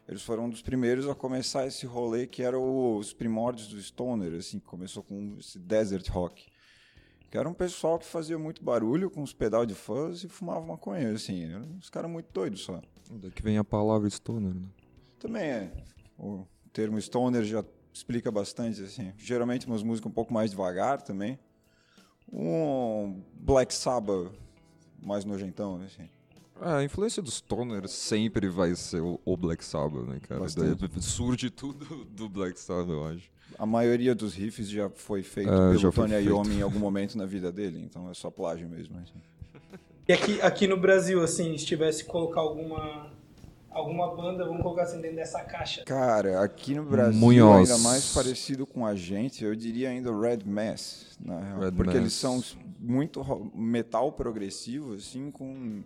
Eles 0.09 0.23
foram 0.23 0.47
um 0.47 0.51
dos 0.51 0.61
primeiros 0.61 1.09
a 1.09 1.15
começar 1.15 1.67
esse 1.67 1.87
rolê 1.87 2.27
que 2.27 2.43
era 2.43 2.59
os 2.59 3.13
primórdios 3.13 3.69
do 3.69 3.81
Stoner, 3.81 4.35
assim, 4.35 4.59
começou 4.59 5.03
com 5.05 5.37
esse 5.39 5.59
desert 5.59 6.09
rock. 6.11 6.47
Que 7.31 7.39
era 7.39 7.49
um 7.49 7.55
pessoal 7.55 7.99
que 7.99 8.07
fazia 8.07 8.39
muito 8.39 8.63
barulho 8.63 9.11
com 9.11 9.23
os 9.23 9.33
pedal 9.33 9.65
de 9.65 9.75
fãs 9.75 10.25
e 10.25 10.29
fumava 10.29 10.65
maconha, 10.67 11.13
assim. 11.13 11.55
Uns 11.77 11.91
caras 11.91 12.11
muito 12.11 12.33
doidos 12.33 12.63
só. 12.63 12.81
Daqui 13.11 13.43
vem 13.43 13.59
a 13.59 13.65
palavra 13.65 14.09
stoner, 14.09 14.55
né? 14.55 14.69
Também 15.19 15.43
é. 15.43 15.73
O 16.19 16.47
termo 16.73 17.01
stoner 17.01 17.45
já 17.45 17.65
explica 17.93 18.31
bastante, 18.31 18.83
assim. 18.83 19.13
Geralmente 19.17 19.67
umas 19.67 19.83
músicas 19.83 20.11
um 20.11 20.15
pouco 20.15 20.33
mais 20.33 20.51
devagar 20.51 21.03
também. 21.03 21.39
Um 22.33 23.23
Black 23.35 23.73
Sabbath 23.73 24.33
mais 25.01 25.25
nojentão, 25.25 25.81
assim. 25.83 26.09
É, 26.61 26.71
a 26.71 26.85
influência 26.85 27.23
dos 27.23 27.35
Stoner 27.35 27.87
sempre 27.87 28.49
vai 28.49 28.75
ser 28.75 29.01
o, 29.03 29.37
Black 29.37 29.65
Sabbath, 29.65 30.07
né, 30.07 30.19
cara? 30.21 30.43
Surge 31.01 31.51
tudo 31.51 32.05
do 32.07 32.29
Black 32.29 32.59
Sabbath, 32.59 32.89
eu 32.89 33.05
acho. 33.07 33.31
A 33.59 33.67
maioria 33.67 34.15
dos 34.15 34.35
riffs 34.35 34.69
já 34.69 34.89
foi 34.91 35.23
feito 35.23 35.51
é, 35.51 35.77
pelo 35.77 35.93
Tony 35.93 36.15
Iommi 36.15 36.57
em 36.57 36.63
algum 36.63 36.79
momento 36.79 37.17
na 37.17 37.27
vida 37.27 37.53
dele, 37.53 37.81
então 37.83 38.11
é 38.11 38.15
só 38.15 38.31
plágio 38.31 38.69
mesmo. 38.69 38.99
Assim. 38.99 39.21
E 40.09 40.13
aqui, 40.13 40.41
aqui 40.41 40.67
no 40.67 40.77
Brasil, 40.77 41.23
assim, 41.23 41.57
se 41.59 41.67
tivesse 41.67 42.05
que 42.05 42.11
colocar 42.11 42.41
alguma 42.41 43.11
alguma 43.77 44.15
banda, 44.17 44.45
vamos 44.45 44.63
colocar 44.63 44.85
assim, 44.85 45.01
dentro 45.01 45.17
dessa 45.17 45.43
caixa? 45.45 45.85
Cara, 45.85 46.41
aqui 46.43 46.75
no 46.75 46.85
Brasil, 46.85 47.21
Munhoz. 47.21 47.71
ainda 47.71 47.83
mais 47.83 48.15
parecido 48.15 48.67
com 48.67 48.87
a 48.87 48.95
gente, 48.95 49.45
eu 49.45 49.55
diria 49.55 49.91
ainda 49.91 50.11
Red 50.19 50.45
Mass, 50.47 51.19
na 51.21 51.39
real, 51.39 51.61
Red 51.61 51.73
porque 51.73 51.91
Mass. 51.91 52.01
eles 52.01 52.13
são 52.15 52.43
muito 52.81 53.51
metal 53.55 54.11
progressivo, 54.13 54.95
assim, 54.95 55.31
com 55.31 55.83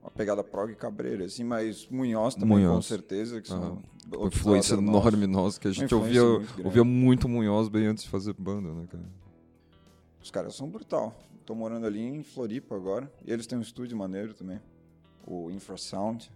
uma 0.00 0.10
pegada 0.14 0.44
prog 0.44 0.72
cabreira, 0.76 1.24
assim, 1.24 1.42
mas 1.42 1.88
Munhoz 1.90 2.36
também, 2.36 2.58
Munhoz. 2.58 2.76
com 2.76 2.82
certeza, 2.82 3.40
que 3.40 3.48
são... 3.48 3.72
Uhum. 3.72 4.26
Influência 4.28 4.74
enorme 4.74 5.26
nossa, 5.26 5.58
que 5.58 5.66
a 5.66 5.72
gente 5.72 5.92
ouvia 5.92 6.22
muito, 6.22 6.64
ouvia 6.64 6.84
muito 6.84 7.28
Munhoz 7.28 7.68
bem 7.68 7.88
antes 7.88 8.04
de 8.04 8.10
fazer 8.10 8.34
banda, 8.38 8.72
né, 8.72 8.86
cara? 8.88 9.04
Os 10.22 10.30
caras 10.30 10.54
são 10.54 10.68
brutal. 10.68 11.12
Tô 11.46 11.54
morando 11.54 11.86
ali 11.86 12.02
em 12.02 12.24
Floripa 12.24 12.74
agora, 12.74 13.10
e 13.24 13.32
eles 13.32 13.46
têm 13.46 13.56
um 13.56 13.62
estúdio 13.62 13.96
maneiro 13.96 14.34
também, 14.34 14.60
o 15.24 15.48
Infrasound, 15.48 16.28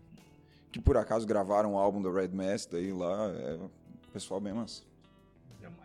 que 0.70 0.80
por 0.80 0.96
acaso 0.96 1.26
gravaram 1.26 1.72
um 1.72 1.76
álbum 1.76 2.00
do 2.00 2.12
Red 2.12 2.28
Mass 2.28 2.64
daí 2.64 2.92
lá, 2.92 3.28
é 3.28 3.54
o 3.54 3.68
pessoal 4.12 4.40
bem 4.40 4.52
massa. 4.52 4.82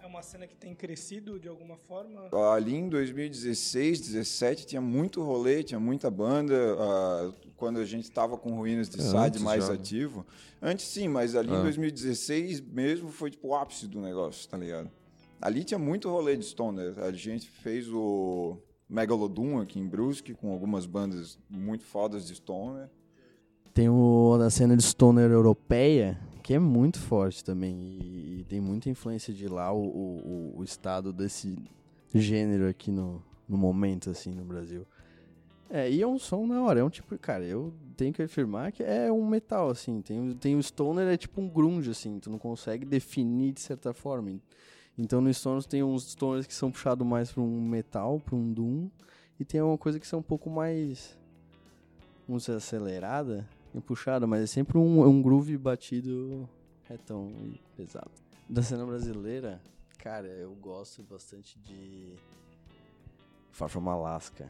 É 0.02 0.06
uma 0.06 0.22
cena 0.22 0.46
que 0.46 0.56
tem 0.56 0.76
crescido 0.76 1.40
de 1.40 1.48
alguma 1.48 1.76
forma? 1.76 2.30
Ali 2.56 2.76
em 2.76 2.88
2016, 2.88 4.00
2017 4.00 4.68
tinha 4.68 4.82
muito 4.82 5.24
rolê, 5.24 5.64
tinha 5.64 5.80
muita 5.80 6.10
banda. 6.12 6.54
Uh, 6.76 7.34
quando 7.58 7.80
a 7.80 7.86
gente 7.86 8.04
estava 8.04 8.38
com 8.38 8.52
Ruínas 8.52 8.88
de 8.88 9.00
é, 9.00 9.04
Sade 9.04 9.40
mais 9.40 9.66
já. 9.66 9.74
ativo. 9.74 10.26
Antes 10.62 10.86
sim, 10.86 11.08
mas 11.08 11.36
ali 11.36 11.52
é. 11.52 11.56
em 11.56 11.62
2016 11.64 12.62
mesmo 12.62 13.10
foi 13.10 13.32
tipo 13.32 13.50
o 13.50 13.56
ápice 13.56 13.88
do 13.88 14.00
negócio, 14.00 14.48
tá 14.48 14.56
ligado? 14.56 14.90
Ali 15.42 15.64
tinha 15.64 15.80
muito 15.80 16.10
rolê 16.10 16.38
de 16.38 16.46
stoner. 16.46 16.98
A 17.00 17.12
gente 17.12 17.50
fez 17.50 17.90
o 17.90 18.58
Megalodon 18.88 19.60
aqui 19.60 19.80
em 19.80 19.88
Brusque 19.88 20.34
com 20.34 20.52
algumas 20.52 20.86
bandas 20.86 21.40
muito 21.50 21.84
fodas 21.84 22.28
de 22.28 22.36
stoner. 22.36 22.90
Tem 23.74 23.90
o 23.90 24.40
a 24.42 24.50
cena 24.50 24.78
de 24.78 24.84
stoner 24.84 25.32
europeia, 25.32 26.18
que 26.42 26.54
é 26.54 26.60
muito 26.60 27.00
forte 27.00 27.44
também. 27.44 27.76
E, 27.76 28.40
e 28.40 28.44
tem 28.46 28.62
muita 28.62 28.90
influência 28.90 29.34
de 29.34 29.48
lá 29.48 29.74
o, 29.74 29.84
o, 29.84 30.54
o, 30.60 30.64
estado 30.64 31.12
desse 31.12 31.58
gênero 32.14 32.70
aqui 32.70 32.92
no, 32.92 33.22
no 33.50 33.58
momento, 33.58 34.10
assim, 34.10 34.32
no 34.32 34.46
Brasil. 34.46 34.86
É, 35.70 35.92
e 35.92 36.02
é 36.02 36.08
um 36.08 36.20
som 36.20 36.46
na 36.46 36.62
hora, 36.64 36.80
é 36.80 36.84
um 36.84 36.90
tipo, 36.90 37.18
cara, 37.18 37.44
eu 37.44 37.74
tenho 37.98 38.14
que 38.14 38.22
afirmar 38.22 38.72
que 38.72 38.84
é 38.84 39.12
um 39.12 39.28
metal, 39.28 39.70
assim. 39.70 40.02
Tem, 40.02 40.34
tem 40.36 40.56
o 40.56 40.64
stoner, 40.64 41.08
é 41.08 41.18
tipo 41.18 41.42
um 41.42 41.50
grunge, 41.50 41.90
assim, 41.90 42.20
tu 42.20 42.30
não 42.30 42.38
consegue 42.38 42.86
definir 42.86 43.52
de 43.52 43.62
certa 43.62 43.94
forma. 43.94 44.40
Então 44.98 45.20
no 45.20 45.34
Stones 45.34 45.66
tem 45.66 45.84
uns 45.84 46.12
stoners 46.12 46.48
que 46.48 46.54
são 46.54 46.72
puxados 46.72 47.06
mais 47.06 47.32
para 47.32 47.42
um 47.42 47.62
metal, 47.62 48.20
para 48.20 48.36
um 48.36 48.54
doom, 48.54 48.90
e 49.40 49.44
tem 49.44 49.62
uma 49.62 49.78
coisa 49.78 50.00
que 50.00 50.08
são 50.08 50.20
um 50.20 50.24
pouco 50.24 50.50
mais, 50.50 51.18
vamos 52.28 52.44
dizer, 52.44 52.58
acelerada, 52.58 53.48
puxada, 53.82 54.26
mas 54.26 54.44
é 54.44 54.48
sempre 54.48 54.78
um, 54.78 55.04
um 55.04 55.22
groove 55.22 55.58
batido 55.58 56.48
retão 56.84 57.32
e 57.44 57.60
pesado. 57.76 58.12
Da 58.48 58.62
cena 58.62 58.86
brasileira, 58.86 59.62
cara, 59.98 60.28
eu 60.28 60.54
gosto 60.56 61.04
bastante 61.04 61.60
de 61.60 62.16
Far 63.52 63.70
From 63.70 63.90
Alaska. 63.90 64.50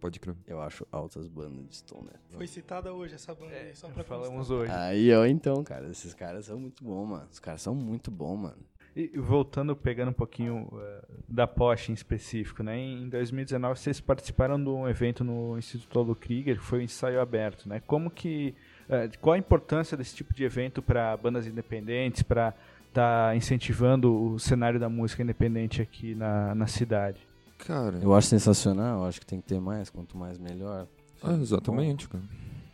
Pode 0.00 0.20
crer. 0.20 0.36
Eu 0.46 0.60
acho 0.60 0.86
altas 0.92 1.26
bandas 1.26 1.66
de 1.66 1.76
stoner. 1.76 2.14
Foi 2.30 2.46
citada 2.46 2.92
hoje 2.92 3.14
essa 3.14 3.34
banda 3.34 3.52
é, 3.52 3.68
aí, 3.68 3.74
só 3.74 3.88
pra 3.88 4.04
Falamos 4.04 4.50
hoje. 4.50 4.70
Aí, 4.70 5.12
ó, 5.12 5.24
então, 5.24 5.64
cara, 5.64 5.88
esses 5.88 6.12
caras 6.14 6.46
são 6.46 6.60
muito 6.60 6.84
bons, 6.84 7.06
mano. 7.06 7.28
Os 7.30 7.38
caras 7.38 7.62
são 7.62 7.74
muito 7.74 8.10
bons, 8.10 8.36
mano. 8.36 8.62
E 8.96 9.08
voltando, 9.14 9.76
pegando 9.76 10.08
um 10.08 10.14
pouquinho 10.14 10.68
uh, 10.72 11.06
da 11.28 11.46
Porsche 11.46 11.92
em 11.92 11.94
específico, 11.94 12.62
né? 12.62 12.78
Em 12.78 13.10
2019 13.10 13.78
vocês 13.78 14.00
participaram 14.00 14.58
de 14.58 14.70
um 14.70 14.88
evento 14.88 15.22
no 15.22 15.58
Instituto 15.58 15.98
Aldo 15.98 16.14
Krieger, 16.14 16.56
que 16.56 16.64
foi 16.64 16.78
um 16.78 16.82
ensaio 16.82 17.20
aberto, 17.20 17.68
né? 17.68 17.82
Como 17.86 18.10
que, 18.10 18.54
uh, 18.88 19.18
qual 19.20 19.34
a 19.34 19.38
importância 19.38 19.98
desse 19.98 20.16
tipo 20.16 20.32
de 20.32 20.44
evento 20.44 20.80
para 20.80 21.14
bandas 21.14 21.46
independentes, 21.46 22.22
para 22.22 22.54
estar 22.88 23.28
tá 23.28 23.36
incentivando 23.36 24.32
o 24.32 24.38
cenário 24.38 24.80
da 24.80 24.88
música 24.88 25.22
independente 25.22 25.82
aqui 25.82 26.14
na, 26.14 26.54
na 26.54 26.66
cidade? 26.66 27.20
Cara, 27.58 27.98
eu 28.02 28.14
acho 28.14 28.28
sensacional, 28.28 29.00
eu 29.00 29.08
acho 29.08 29.20
que 29.20 29.26
tem 29.26 29.42
que 29.42 29.46
ter 29.46 29.60
mais, 29.60 29.90
quanto 29.90 30.16
mais 30.16 30.38
melhor. 30.38 30.86
Ah, 31.22 31.34
exatamente, 31.34 32.08
cara. 32.08 32.24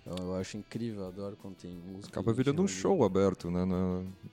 Eu, 0.04 0.16
eu, 0.16 0.34
acho 0.34 0.56
incrível, 0.56 1.06
adoro 1.06 1.36
quando 1.40 1.54
tem 1.54 1.70
música. 1.76 2.08
Acaba 2.08 2.32
virando 2.32 2.62
um 2.62 2.66
show 2.66 3.04
aberto, 3.04 3.50
né? 3.50 3.64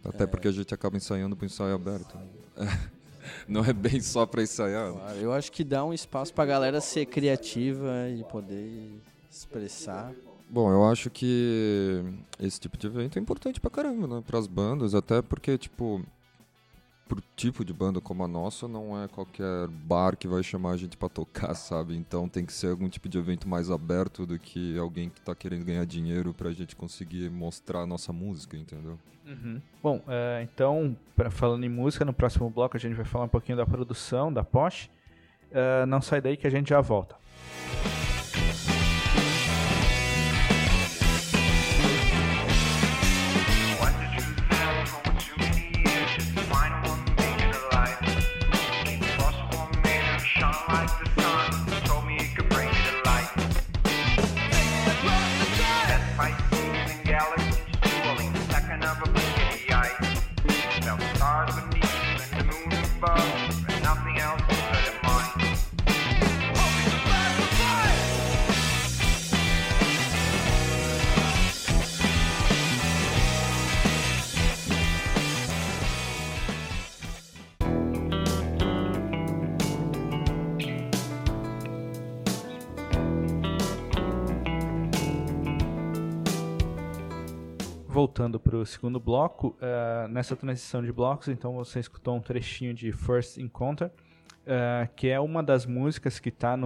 até 0.03 0.23
é. 0.23 0.27
porque 0.27 0.47
a 0.47 0.51
gente 0.51 0.73
acaba 0.73 0.97
ensaiando 0.97 1.35
para 1.35 1.45
ensaio 1.45 1.75
aberto. 1.75 2.17
Não 3.47 3.63
é 3.63 3.73
bem 3.73 4.01
só 4.01 4.25
para 4.25 4.41
ensaiar. 4.41 4.91
Claro, 4.91 5.19
eu 5.19 5.31
acho 5.31 5.51
que 5.51 5.63
dá 5.63 5.85
um 5.85 5.93
espaço 5.93 6.33
para 6.33 6.43
a 6.45 6.47
galera 6.47 6.81
ser 6.81 7.05
criativa 7.05 8.09
e 8.09 8.23
poder 8.23 8.99
expressar. 9.29 10.11
Bom, 10.49 10.71
eu 10.71 10.83
acho 10.85 11.11
que 11.11 12.03
esse 12.39 12.59
tipo 12.59 12.75
de 12.75 12.87
evento 12.87 13.19
é 13.19 13.21
importante 13.21 13.61
pra 13.61 13.69
caramba, 13.69 14.07
né? 14.07 14.23
Para 14.25 14.39
as 14.39 14.47
bandas, 14.47 14.95
até 14.95 15.21
porque, 15.21 15.57
tipo, 15.59 16.03
pro 17.09 17.21
tipo 17.35 17.65
de 17.65 17.73
banda 17.73 17.99
como 17.99 18.23
a 18.23 18.27
nossa, 18.27 18.67
não 18.67 19.03
é 19.03 19.07
qualquer 19.07 19.67
bar 19.67 20.15
que 20.15 20.27
vai 20.27 20.43
chamar 20.43 20.73
a 20.73 20.77
gente 20.77 20.95
para 20.95 21.09
tocar, 21.09 21.55
sabe? 21.55 21.95
Então 21.97 22.29
tem 22.29 22.45
que 22.45 22.53
ser 22.53 22.67
algum 22.67 22.87
tipo 22.87 23.09
de 23.09 23.17
evento 23.17 23.49
mais 23.49 23.71
aberto 23.71 24.27
do 24.27 24.37
que 24.37 24.77
alguém 24.77 25.09
que 25.09 25.19
tá 25.19 25.33
querendo 25.33 25.65
ganhar 25.65 25.85
dinheiro 25.85 26.35
pra 26.35 26.51
gente 26.51 26.75
conseguir 26.75 27.31
mostrar 27.31 27.79
a 27.81 27.87
nossa 27.87 28.13
música, 28.13 28.55
entendeu? 28.55 28.99
Uhum. 29.25 29.59
Bom, 29.81 29.97
uh, 29.97 30.41
então, 30.43 30.95
pra, 31.15 31.31
falando 31.31 31.63
em 31.63 31.69
música, 31.69 32.05
no 32.05 32.13
próximo 32.13 32.47
bloco 32.49 32.77
a 32.77 32.79
gente 32.79 32.93
vai 32.93 33.05
falar 33.05 33.25
um 33.25 33.29
pouquinho 33.29 33.57
da 33.57 33.65
produção 33.65 34.31
da 34.31 34.43
Porsche. 34.43 34.89
Uh, 35.49 35.85
não 35.87 36.01
sai 36.01 36.21
daí 36.21 36.37
que 36.37 36.45
a 36.45 36.51
gente 36.51 36.69
já 36.69 36.79
volta. 36.79 37.15
like 50.69 51.08
voltando 87.99 88.39
para 88.39 88.55
o 88.55 88.65
segundo 88.65 88.97
bloco, 88.97 89.57
uh, 89.59 90.07
nessa 90.07 90.33
transição 90.33 90.81
de 90.81 90.89
blocos, 90.89 91.27
então 91.27 91.55
você 91.55 91.81
escutou 91.81 92.15
um 92.15 92.21
trechinho 92.21 92.73
de 92.73 92.93
First 92.93 93.37
Encounter, 93.37 93.87
uh, 93.87 94.89
que 94.95 95.09
é 95.09 95.19
uma 95.19 95.43
das 95.43 95.65
músicas 95.65 96.17
que 96.17 96.29
está 96.29 96.57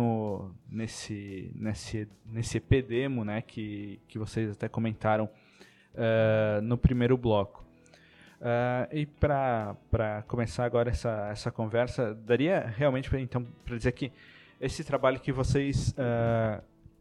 nesse 0.69 1.51
nesse 1.55 2.07
nesse 2.23 2.57
EP 2.57 2.87
demo, 2.87 3.25
né, 3.25 3.41
que 3.41 3.99
que 4.07 4.19
vocês 4.19 4.51
até 4.51 4.69
comentaram 4.69 5.25
uh, 5.25 6.61
no 6.61 6.77
primeiro 6.77 7.17
bloco. 7.17 7.65
e 8.91 9.07
para 9.07 10.23
começar 10.27 10.65
agora 10.65 10.91
essa, 10.91 11.29
essa 11.31 11.51
conversa, 11.51 12.13
daria 12.13 12.59
realmente 12.77 13.09
então 13.17 13.43
para 13.65 13.75
dizer 13.75 13.93
que 13.93 14.11
esse 14.61 14.83
trabalho 14.83 15.19
que 15.19 15.31
vocês 15.31 15.95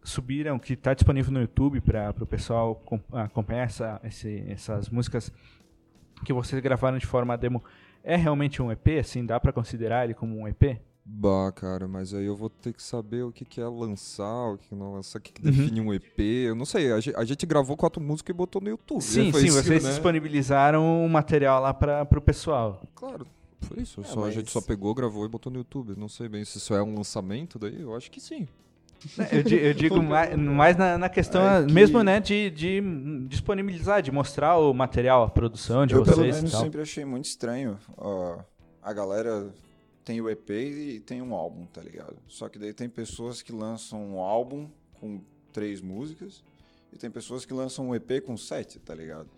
subiram, 0.03 0.59
que 0.59 0.75
está 0.75 0.95
disponível 0.95 1.33
no 1.33 1.41
YouTube 1.41 1.81
para 1.81 2.15
o 2.21 2.27
pessoal 2.27 2.83
acompanhar 3.13 3.65
essa, 3.65 4.01
esse, 4.05 4.45
essas 4.49 4.89
músicas 4.89 5.33
que 6.25 6.33
vocês 6.33 6.61
gravaram 6.63 6.99
de 6.99 7.07
forma 7.07 7.37
demo, 7.37 7.63
é 8.03 8.17
realmente 8.17 8.61
um 8.61 8.71
EP? 8.71 9.01
Assim, 9.01 9.25
dá 9.25 9.39
para 9.39 9.53
considerar 9.53 10.05
ele 10.05 10.15
como 10.15 10.39
um 10.39 10.49
EP? 10.49 10.81
Bah, 11.05 11.51
cara, 11.53 11.89
mas 11.89 12.15
aí 12.15 12.25
eu 12.25 12.37
vou 12.37 12.49
ter 12.49 12.73
que 12.73 12.83
saber 12.83 13.25
o 13.25 13.33
que, 13.33 13.45
que 13.45 13.61
é 13.61 13.67
lançar, 13.67 14.53
o 14.53 14.59
que, 14.59 14.69
que 14.69 14.75
não 14.75 14.93
lançar, 14.93 15.19
o 15.19 15.23
que, 15.23 15.33
que 15.33 15.45
uhum. 15.45 15.51
define 15.51 15.81
um 15.81 15.93
EP. 15.93 16.21
Eu 16.21 16.55
não 16.55 16.65
sei, 16.65 16.93
a 16.93 17.01
gente, 17.01 17.17
a 17.17 17.25
gente, 17.25 17.45
gravou 17.45 17.77
quatro 17.77 18.01
músicas 18.01 18.33
e 18.33 18.37
botou 18.37 18.63
no 18.63 18.69
YouTube. 18.69 19.03
Sim, 19.03 19.33
sim, 19.33 19.47
isso, 19.47 19.63
vocês 19.63 19.83
né? 19.83 19.91
disponibilizaram 19.91 21.05
o 21.05 21.09
material 21.09 21.61
lá 21.61 21.75
para 21.75 22.07
o 22.17 22.23
pessoal. 22.23 22.81
Claro, 22.95 23.27
foi 23.61 23.83
isso. 23.83 24.01
É, 24.01 24.05
só, 24.05 24.21
mas... 24.21 24.29
A 24.29 24.31
gente 24.31 24.51
só 24.53 24.61
pegou, 24.61 24.95
gravou 24.95 25.25
e 25.27 25.29
botou 25.29 25.51
no 25.51 25.59
YouTube. 25.59 25.95
Não 25.97 26.09
sei 26.09 26.29
bem 26.29 26.45
se 26.45 26.59
isso 26.59 26.73
é 26.73 26.81
um 26.81 26.95
lançamento 26.95 27.59
daí, 27.59 27.81
eu 27.81 27.97
acho 27.97 28.09
que 28.09 28.21
sim. 28.21 28.47
Eu, 29.31 29.59
eu 29.59 29.75
digo 29.75 30.03
mais, 30.03 30.37
mais 30.37 30.77
na, 30.77 30.97
na, 30.97 31.09
questão 31.09 31.43
é 31.47 31.67
que... 31.67 31.73
mesmo 31.73 32.03
né, 32.03 32.21
de, 32.21 32.51
de, 32.51 32.81
disponibilizar, 33.29 34.03
de 34.03 34.11
mostrar 34.11 34.59
o 34.59 34.73
material, 34.73 35.25
a 35.25 35.31
produção 35.31 35.87
de 35.87 35.95
eu, 35.95 36.05
vocês. 36.05 36.17
Eu 36.17 36.23
pelo 36.23 36.35
menos 36.35 36.53
sempre 36.53 36.81
achei 36.81 37.05
muito 37.05 37.25
estranho 37.25 37.79
uh, 37.99 38.43
a 38.83 38.93
galera 38.93 39.53
tem 40.05 40.21
o 40.21 40.29
EP 40.29 40.51
e 40.51 41.01
tem 41.01 41.23
um 41.23 41.35
álbum, 41.35 41.65
tá 41.67 41.81
ligado? 41.81 42.17
Só 42.27 42.49
que 42.49 42.59
daí 42.59 42.75
tem 42.75 42.89
pessoas 42.89 43.41
que 43.41 43.53
lançam 43.53 44.01
um 44.05 44.19
álbum 44.19 44.69
com 45.01 45.21
três 45.53 45.81
músicas 45.81 46.43
e 46.93 46.99
tem 46.99 47.11
pessoas 47.11 47.45
que 47.45 47.55
lançam 47.55 47.89
um 47.89 47.95
EP 47.95 48.21
com 48.25 48.37
sete, 48.37 48.79
tá 48.81 48.95
ligado? 48.95 49.29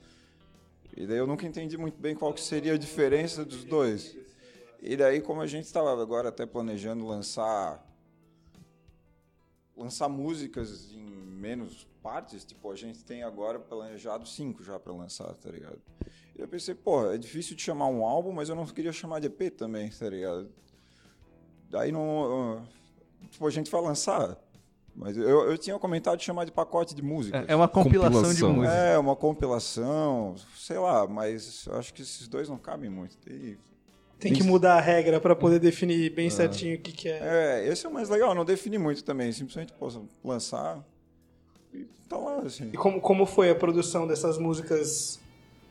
E 0.96 1.06
daí 1.06 1.18
eu 1.18 1.26
nunca 1.26 1.46
entendi 1.46 1.76
muito 1.76 2.00
bem 2.00 2.14
qual 2.14 2.32
que 2.32 2.40
seria 2.40 2.74
a 2.74 2.78
diferença 2.78 3.44
dos 3.44 3.64
dois. 3.64 4.16
E 4.80 4.96
daí, 4.96 5.20
como 5.20 5.40
a 5.40 5.46
gente 5.46 5.64
estava 5.64 6.00
agora 6.00 6.28
até 6.28 6.46
planejando 6.46 7.06
lançar 7.06 7.84
lançar 9.76 10.08
músicas 10.08 10.92
em 10.92 11.04
menos 11.04 11.86
partes, 12.02 12.44
tipo, 12.44 12.70
a 12.70 12.76
gente 12.76 13.04
tem 13.04 13.22
agora 13.22 13.58
planejado 13.58 14.26
cinco 14.26 14.62
já 14.62 14.78
para 14.78 14.92
lançar, 14.92 15.32
tá 15.34 15.50
ligado? 15.50 15.80
E 16.36 16.40
eu 16.40 16.48
pensei, 16.48 16.74
pô, 16.74 17.10
é 17.10 17.18
difícil 17.18 17.56
de 17.56 17.62
chamar 17.62 17.86
um 17.86 18.04
álbum, 18.04 18.32
mas 18.32 18.48
eu 18.48 18.54
não 18.54 18.66
queria 18.66 18.92
chamar 18.92 19.20
de 19.20 19.26
EP 19.26 19.50
também, 19.56 19.90
tá 19.90 20.08
ligado? 20.08 20.50
Daí 21.70 21.92
não. 21.92 22.66
Tipo, 23.30 23.46
a 23.46 23.50
gente 23.50 23.70
vai 23.70 23.80
lançar. 23.80 24.36
Mas 24.94 25.16
eu, 25.16 25.50
eu 25.50 25.58
tinha 25.58 25.76
comentado 25.78 26.18
de 26.18 26.24
chamar 26.24 26.44
de 26.44 26.52
pacote 26.52 26.94
de 26.94 27.02
música. 27.02 27.44
É, 27.48 27.52
é 27.52 27.56
uma 27.56 27.66
compilação, 27.66 28.22
compilação, 28.22 28.50
de 28.50 28.58
música. 28.58 28.74
É, 28.74 28.98
uma 28.98 29.16
compilação, 29.16 30.36
sei 30.56 30.78
lá, 30.78 31.06
mas 31.06 31.66
eu 31.66 31.76
acho 31.76 31.92
que 31.92 32.02
esses 32.02 32.28
dois 32.28 32.48
não 32.48 32.56
cabem 32.56 32.88
muito. 32.88 33.16
Tem, 33.18 33.58
tem 34.18 34.32
que 34.32 34.42
mudar 34.42 34.76
a 34.76 34.80
regra 34.80 35.20
para 35.20 35.36
poder 35.36 35.58
definir 35.58 36.10
bem 36.10 36.28
é. 36.28 36.30
certinho 36.30 36.76
o 36.76 36.78
que, 36.78 36.92
que 36.92 37.08
é. 37.08 37.18
É, 37.22 37.68
esse 37.68 37.84
é 37.84 37.88
o 37.88 37.92
mais 37.92 38.08
legal, 38.08 38.34
não 38.34 38.44
definir 38.44 38.78
muito 38.78 39.04
também. 39.04 39.30
Simplesmente 39.32 39.72
posso 39.72 40.08
lançar 40.24 40.82
e 41.72 41.86
tá 42.08 42.16
lá, 42.16 42.38
assim. 42.38 42.70
E 42.72 42.76
como, 42.76 43.00
como 43.00 43.26
foi 43.26 43.50
a 43.50 43.54
produção 43.54 44.06
dessas 44.06 44.38
músicas 44.38 45.20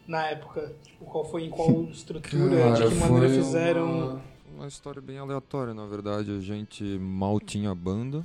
na 0.07 0.27
época? 0.27 0.73
Tipo, 0.83 1.05
qual 1.05 1.25
foi, 1.25 1.45
em 1.45 1.49
qual 1.49 1.83
estrutura, 1.91 2.57
Cara, 2.57 2.87
de 2.87 2.87
que 2.87 2.95
maneira 2.95 3.29
fizeram? 3.29 3.91
Uma, 3.91 4.21
uma, 4.57 4.67
história 4.67 5.01
bem 5.01 5.17
aleatória, 5.17 5.73
na 5.73 5.85
verdade. 5.85 6.31
A 6.31 6.39
gente 6.39 6.83
mal 6.83 7.39
tinha 7.39 7.73
banda. 7.73 8.19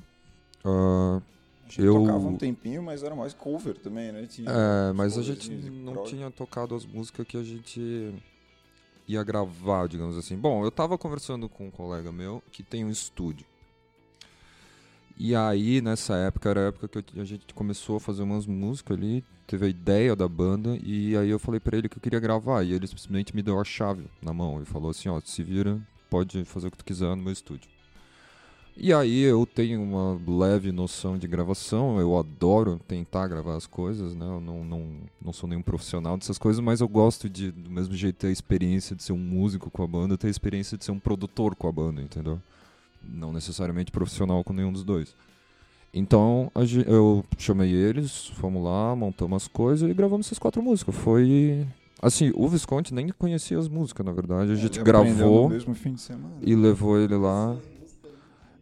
Uh, 0.64 1.22
a 1.64 1.70
gente 1.70 1.82
eu... 1.82 1.94
tocava 1.94 2.26
um 2.26 2.36
tempinho, 2.36 2.82
mas 2.82 3.02
era 3.02 3.14
mais 3.14 3.32
cover 3.32 3.78
também, 3.78 4.10
né? 4.10 4.26
Tinha 4.28 4.50
é, 4.50 4.92
mas 4.92 5.16
a 5.16 5.22
gente 5.22 5.50
não 5.50 6.04
tinha 6.04 6.30
tocado 6.30 6.74
as 6.74 6.84
músicas 6.84 7.26
que 7.26 7.36
a 7.36 7.42
gente 7.42 8.12
ia 9.08 9.24
gravar, 9.24 9.88
digamos 9.88 10.16
assim. 10.16 10.36
Bom, 10.36 10.62
eu 10.62 10.70
tava 10.70 10.98
conversando 10.98 11.48
com 11.48 11.66
um 11.66 11.70
colega 11.70 12.12
meu 12.12 12.42
que 12.52 12.62
tem 12.62 12.84
um 12.84 12.90
estúdio. 12.90 13.46
E 15.16 15.34
aí, 15.34 15.80
nessa 15.80 16.14
época, 16.14 16.48
era 16.48 16.60
a 16.60 16.68
época 16.68 17.02
que 17.02 17.18
a 17.18 17.24
gente 17.24 17.52
começou 17.52 17.96
a 17.96 18.00
fazer 18.00 18.22
umas 18.22 18.46
músicas 18.46 18.96
ali, 18.96 19.24
teve 19.48 19.66
a 19.66 19.68
ideia 19.68 20.14
da 20.14 20.28
banda, 20.28 20.78
e 20.80 21.16
aí 21.16 21.28
eu 21.28 21.40
falei 21.40 21.58
para 21.58 21.76
ele 21.76 21.88
que 21.88 21.96
eu 21.96 22.02
queria 22.02 22.20
gravar, 22.20 22.62
e 22.62 22.72
ele 22.72 22.86
simplesmente 22.86 23.34
me 23.34 23.42
deu 23.42 23.58
a 23.58 23.64
chave 23.64 24.04
na 24.22 24.32
mão 24.32 24.62
e 24.62 24.64
falou 24.64 24.90
assim, 24.90 25.08
ó, 25.08 25.20
se 25.24 25.42
vira, 25.42 25.80
pode 26.08 26.44
fazer 26.44 26.68
o 26.68 26.70
que 26.70 26.78
tu 26.78 26.84
quiser 26.84 27.08
no 27.16 27.22
meu 27.22 27.32
estúdio. 27.32 27.68
E 28.80 28.92
aí 28.92 29.22
eu 29.22 29.44
tenho 29.44 29.82
uma 29.82 30.20
leve 30.26 30.70
noção 30.70 31.18
de 31.18 31.26
gravação, 31.26 31.98
eu 31.98 32.16
adoro 32.16 32.80
tentar 32.86 33.26
gravar 33.26 33.56
as 33.56 33.66
coisas, 33.66 34.14
né? 34.14 34.24
Eu 34.24 34.40
não, 34.40 34.64
não, 34.64 34.86
não 35.20 35.32
sou 35.32 35.48
nenhum 35.48 35.62
profissional 35.62 36.16
dessas 36.16 36.38
coisas, 36.38 36.62
mas 36.62 36.80
eu 36.80 36.86
gosto 36.86 37.28
de, 37.28 37.50
do 37.50 37.68
mesmo 37.68 37.94
jeito, 37.94 38.16
ter 38.16 38.28
a 38.28 38.30
experiência 38.30 38.94
de 38.94 39.02
ser 39.02 39.12
um 39.12 39.18
músico 39.18 39.68
com 39.68 39.82
a 39.82 39.86
banda, 39.86 40.16
ter 40.16 40.28
a 40.28 40.30
experiência 40.30 40.78
de 40.78 40.84
ser 40.84 40.92
um 40.92 40.98
produtor 40.98 41.56
com 41.56 41.66
a 41.66 41.72
banda, 41.72 42.00
entendeu? 42.00 42.40
não 43.02 43.32
necessariamente 43.32 43.90
profissional 43.90 44.42
com 44.44 44.52
nenhum 44.52 44.72
dos 44.72 44.84
dois. 44.84 45.14
Então 45.92 46.50
eu 46.86 47.24
chamei 47.38 47.72
eles, 47.72 48.26
fomos 48.34 48.62
lá, 48.62 48.94
montamos 48.94 49.44
as 49.44 49.48
coisas 49.48 49.90
e 49.90 49.94
gravamos 49.94 50.26
essas 50.26 50.38
quatro 50.38 50.62
músicas. 50.62 50.94
Foi. 50.94 51.66
Assim, 52.00 52.30
o 52.34 52.46
Visconti 52.46 52.94
nem 52.94 53.08
conhecia 53.08 53.58
as 53.58 53.68
músicas, 53.68 54.04
na 54.04 54.12
verdade. 54.12 54.52
A 54.52 54.54
gente 54.54 54.80
gravou 54.82 55.50
e 56.42 56.54
levou 56.54 56.98
ele 56.98 57.16
lá. 57.16 57.56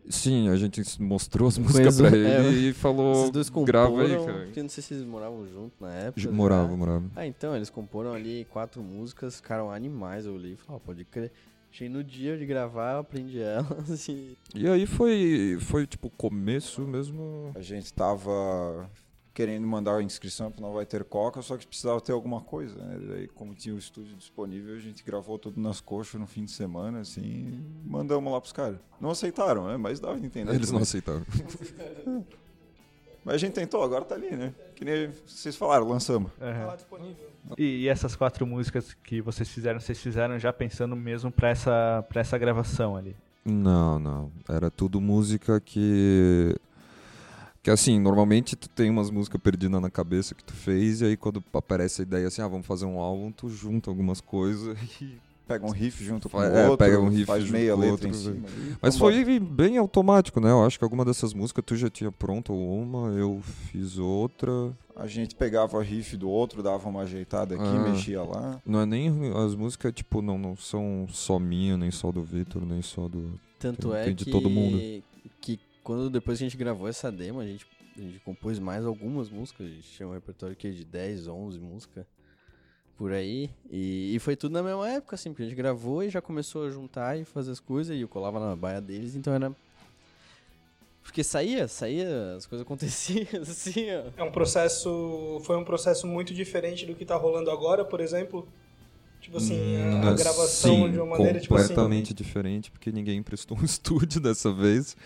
Sim, 0.08 0.48
a 0.48 0.56
gente 0.56 0.82
mostrou 1.02 1.48
as 1.48 1.58
músicas 1.58 2.00
pra 2.00 2.08
ele 2.08 2.26
é, 2.26 2.50
e 2.68 2.72
falou, 2.72 3.30
grava 3.64 4.02
aí, 4.02 4.16
cara. 4.16 4.48
não 4.56 4.68
sei 4.68 4.82
se 4.82 4.94
eles 4.94 5.04
moravam 5.04 5.46
junto 5.48 5.72
na 5.80 5.92
época. 5.92 6.30
Moravam, 6.30 6.70
né? 6.70 6.76
moravam. 6.76 7.10
Ah, 7.16 7.26
então, 7.26 7.54
eles 7.56 7.70
comporam 7.70 8.12
ali 8.12 8.46
quatro 8.50 8.82
músicas, 8.82 9.36
ficaram 9.36 9.70
animais, 9.70 10.26
eu 10.26 10.36
li 10.36 10.52
e 10.52 10.56
falei, 10.56 10.80
pode 10.84 11.04
crer. 11.04 11.32
Achei 11.72 11.88
no 11.88 12.02
dia 12.02 12.38
de 12.38 12.46
gravar, 12.46 12.94
eu 12.94 12.98
aprendi 13.00 13.40
elas 13.40 14.06
e... 14.08 14.36
E 14.54 14.66
aí 14.66 14.86
foi, 14.86 15.58
foi 15.60 15.86
tipo, 15.86 16.08
começo 16.10 16.82
mesmo... 16.82 17.50
A 17.54 17.60
gente 17.60 17.92
tava 17.92 18.88
querendo 19.36 19.66
mandar 19.66 19.96
a 19.96 20.02
inscrição 20.02 20.50
para 20.50 20.62
Não 20.62 20.72
Vai 20.72 20.86
Ter 20.86 21.04
Coca, 21.04 21.42
só 21.42 21.58
que 21.58 21.66
precisava 21.66 22.00
ter 22.00 22.12
alguma 22.12 22.40
coisa, 22.40 22.74
né? 22.82 22.98
Daí, 23.06 23.28
como 23.28 23.54
tinha 23.54 23.74
o 23.74 23.78
estúdio 23.78 24.16
disponível, 24.16 24.74
a 24.74 24.78
gente 24.78 25.04
gravou 25.04 25.38
tudo 25.38 25.60
nas 25.60 25.78
coxas 25.78 26.18
no 26.18 26.26
fim 26.26 26.46
de 26.46 26.52
semana, 26.52 27.00
assim, 27.00 27.62
mandamos 27.84 28.32
lá 28.32 28.40
pros 28.40 28.54
caras. 28.54 28.78
Não 28.98 29.10
aceitaram, 29.10 29.66
né? 29.66 29.76
Mas 29.76 30.00
dava 30.00 30.18
de 30.18 30.24
entender. 30.24 30.54
Eles 30.54 30.72
não 30.72 30.80
aceitaram. 30.80 31.22
Mas 33.22 33.34
a 33.34 33.38
gente 33.38 33.52
tentou, 33.52 33.82
agora 33.82 34.06
tá 34.06 34.14
ali, 34.14 34.30
né? 34.30 34.54
Que 34.74 34.86
nem 34.86 35.10
vocês 35.26 35.54
falaram, 35.54 35.86
lançamos. 35.86 36.30
Uhum. 36.40 37.14
E, 37.58 37.82
e, 37.82 37.88
essas 37.88 38.16
quatro 38.16 38.46
músicas 38.46 38.96
que 39.04 39.20
vocês 39.20 39.50
fizeram, 39.50 39.80
vocês 39.80 40.00
fizeram 40.00 40.38
já 40.38 40.50
pensando 40.50 40.96
mesmo 40.96 41.30
pra 41.30 41.50
essa, 41.50 42.02
pra 42.08 42.22
essa 42.22 42.38
gravação 42.38 42.96
ali? 42.96 43.14
Não, 43.44 43.98
não. 43.98 44.32
Era 44.48 44.70
tudo 44.70 44.98
música 44.98 45.60
que. 45.60 46.56
Que 47.66 47.70
assim, 47.72 47.98
normalmente 47.98 48.54
tu 48.54 48.68
tem 48.68 48.88
umas 48.88 49.10
músicas 49.10 49.40
perdidas 49.40 49.82
na 49.82 49.90
cabeça 49.90 50.36
que 50.36 50.44
tu 50.44 50.52
fez, 50.52 51.00
e 51.00 51.06
aí 51.06 51.16
quando 51.16 51.42
aparece 51.52 52.00
a 52.00 52.04
ideia 52.04 52.28
assim, 52.28 52.40
ah, 52.40 52.46
vamos 52.46 52.64
fazer 52.64 52.84
um 52.84 53.00
álbum, 53.00 53.32
tu 53.32 53.48
junta 53.50 53.90
algumas 53.90 54.20
coisas 54.20 54.78
e 55.02 55.18
Pega 55.48 55.66
um 55.66 55.70
riff 55.70 56.04
junto 56.04 56.28
com 56.28 56.38
o 56.38 56.42
é, 56.42 56.68
outro, 56.68 56.78
pega 56.78 57.00
um 57.00 57.08
riff 57.08 57.24
faz 57.24 57.50
meia 57.50 57.74
letra 57.74 57.90
outro, 57.92 58.08
em 58.08 58.12
cima. 58.12 58.46
Mas 58.80 58.96
foi 58.96 59.40
bem 59.40 59.78
automático, 59.78 60.40
né? 60.40 60.50
Eu 60.50 60.64
acho 60.64 60.78
que 60.78 60.84
alguma 60.84 61.04
dessas 61.04 61.34
músicas 61.34 61.64
tu 61.64 61.76
já 61.76 61.90
tinha 61.90 62.10
pronta 62.10 62.52
uma, 62.52 63.08
eu 63.10 63.40
fiz 63.42 63.98
outra. 63.98 64.72
A 64.94 65.08
gente 65.08 65.34
pegava 65.34 65.76
o 65.76 65.80
riff 65.80 66.16
do 66.16 66.28
outro, 66.28 66.62
dava 66.62 66.88
uma 66.88 67.02
ajeitada 67.02 67.56
aqui, 67.56 67.64
ah, 67.64 67.90
mexia 67.90 68.22
lá. 68.22 68.60
Não 68.64 68.80
é 68.80 68.86
nem 68.86 69.08
as 69.44 69.54
músicas, 69.56 69.92
tipo, 69.92 70.22
não, 70.22 70.36
não 70.36 70.56
são 70.56 71.06
só 71.10 71.38
minha, 71.38 71.76
nem 71.76 71.90
só 71.90 72.12
do 72.12 72.22
Vitor, 72.22 72.64
nem 72.64 72.82
só 72.82 73.08
do. 73.08 73.40
Tanto 73.58 73.90
tem, 73.90 73.98
é 73.98 74.04
tem 74.04 74.14
de 74.14 74.24
que, 74.24 74.30
todo 74.30 74.50
mundo. 74.50 74.78
que 74.78 75.04
quando 75.86 76.10
depois 76.10 76.36
que 76.38 76.44
a 76.44 76.48
gente 76.48 76.56
gravou 76.56 76.88
essa 76.88 77.12
demo, 77.12 77.38
a 77.38 77.46
gente, 77.46 77.64
a 77.96 78.00
gente 78.00 78.18
compôs 78.18 78.58
mais 78.58 78.84
algumas 78.84 79.30
músicas. 79.30 79.68
A 79.68 79.70
gente 79.70 79.88
tinha 79.88 80.08
um 80.08 80.12
repertório 80.12 80.56
que 80.56 80.68
de 80.68 80.84
10, 80.84 81.28
11 81.28 81.60
músicas 81.60 82.04
por 82.98 83.12
aí. 83.12 83.48
E, 83.70 84.12
e, 84.12 84.18
foi 84.18 84.34
tudo 84.34 84.50
na 84.50 84.64
mesma 84.64 84.90
época, 84.90 85.14
assim, 85.14 85.30
porque 85.30 85.44
a 85.44 85.46
gente 85.46 85.54
gravou 85.54 86.02
e 86.02 86.10
já 86.10 86.20
começou 86.20 86.66
a 86.66 86.70
juntar 86.70 87.16
e 87.16 87.24
fazer 87.24 87.52
as 87.52 87.60
coisas, 87.60 87.96
e 87.96 88.00
eu 88.00 88.08
colava 88.08 88.40
na 88.40 88.56
baia 88.56 88.80
deles, 88.80 89.14
então 89.14 89.32
era. 89.32 89.54
Porque 91.04 91.22
saía, 91.22 91.68
saía, 91.68 92.34
as 92.34 92.46
coisas 92.46 92.66
aconteciam, 92.66 93.28
assim, 93.42 93.86
ó. 93.92 94.10
É 94.20 94.24
um 94.24 94.32
processo. 94.32 95.40
Foi 95.44 95.56
um 95.56 95.64
processo 95.64 96.04
muito 96.04 96.34
diferente 96.34 96.84
do 96.84 96.96
que 96.96 97.04
tá 97.04 97.14
rolando 97.14 97.48
agora, 97.48 97.84
por 97.84 98.00
exemplo. 98.00 98.48
Tipo 99.20 99.36
assim, 99.36 99.76
a, 99.76 100.08
a 100.08 100.10
hum, 100.10 100.16
gravação 100.16 100.74
sim, 100.74 100.90
de 100.90 100.98
uma 100.98 101.06
maneira, 101.16 101.38
tipo 101.38 101.54
assim. 101.54 101.68
Completamente 101.68 102.12
diferente, 102.12 102.72
porque 102.72 102.90
ninguém 102.90 103.18
emprestou 103.22 103.56
um 103.56 103.64
estúdio 103.64 104.20
dessa 104.20 104.52
vez. 104.52 104.96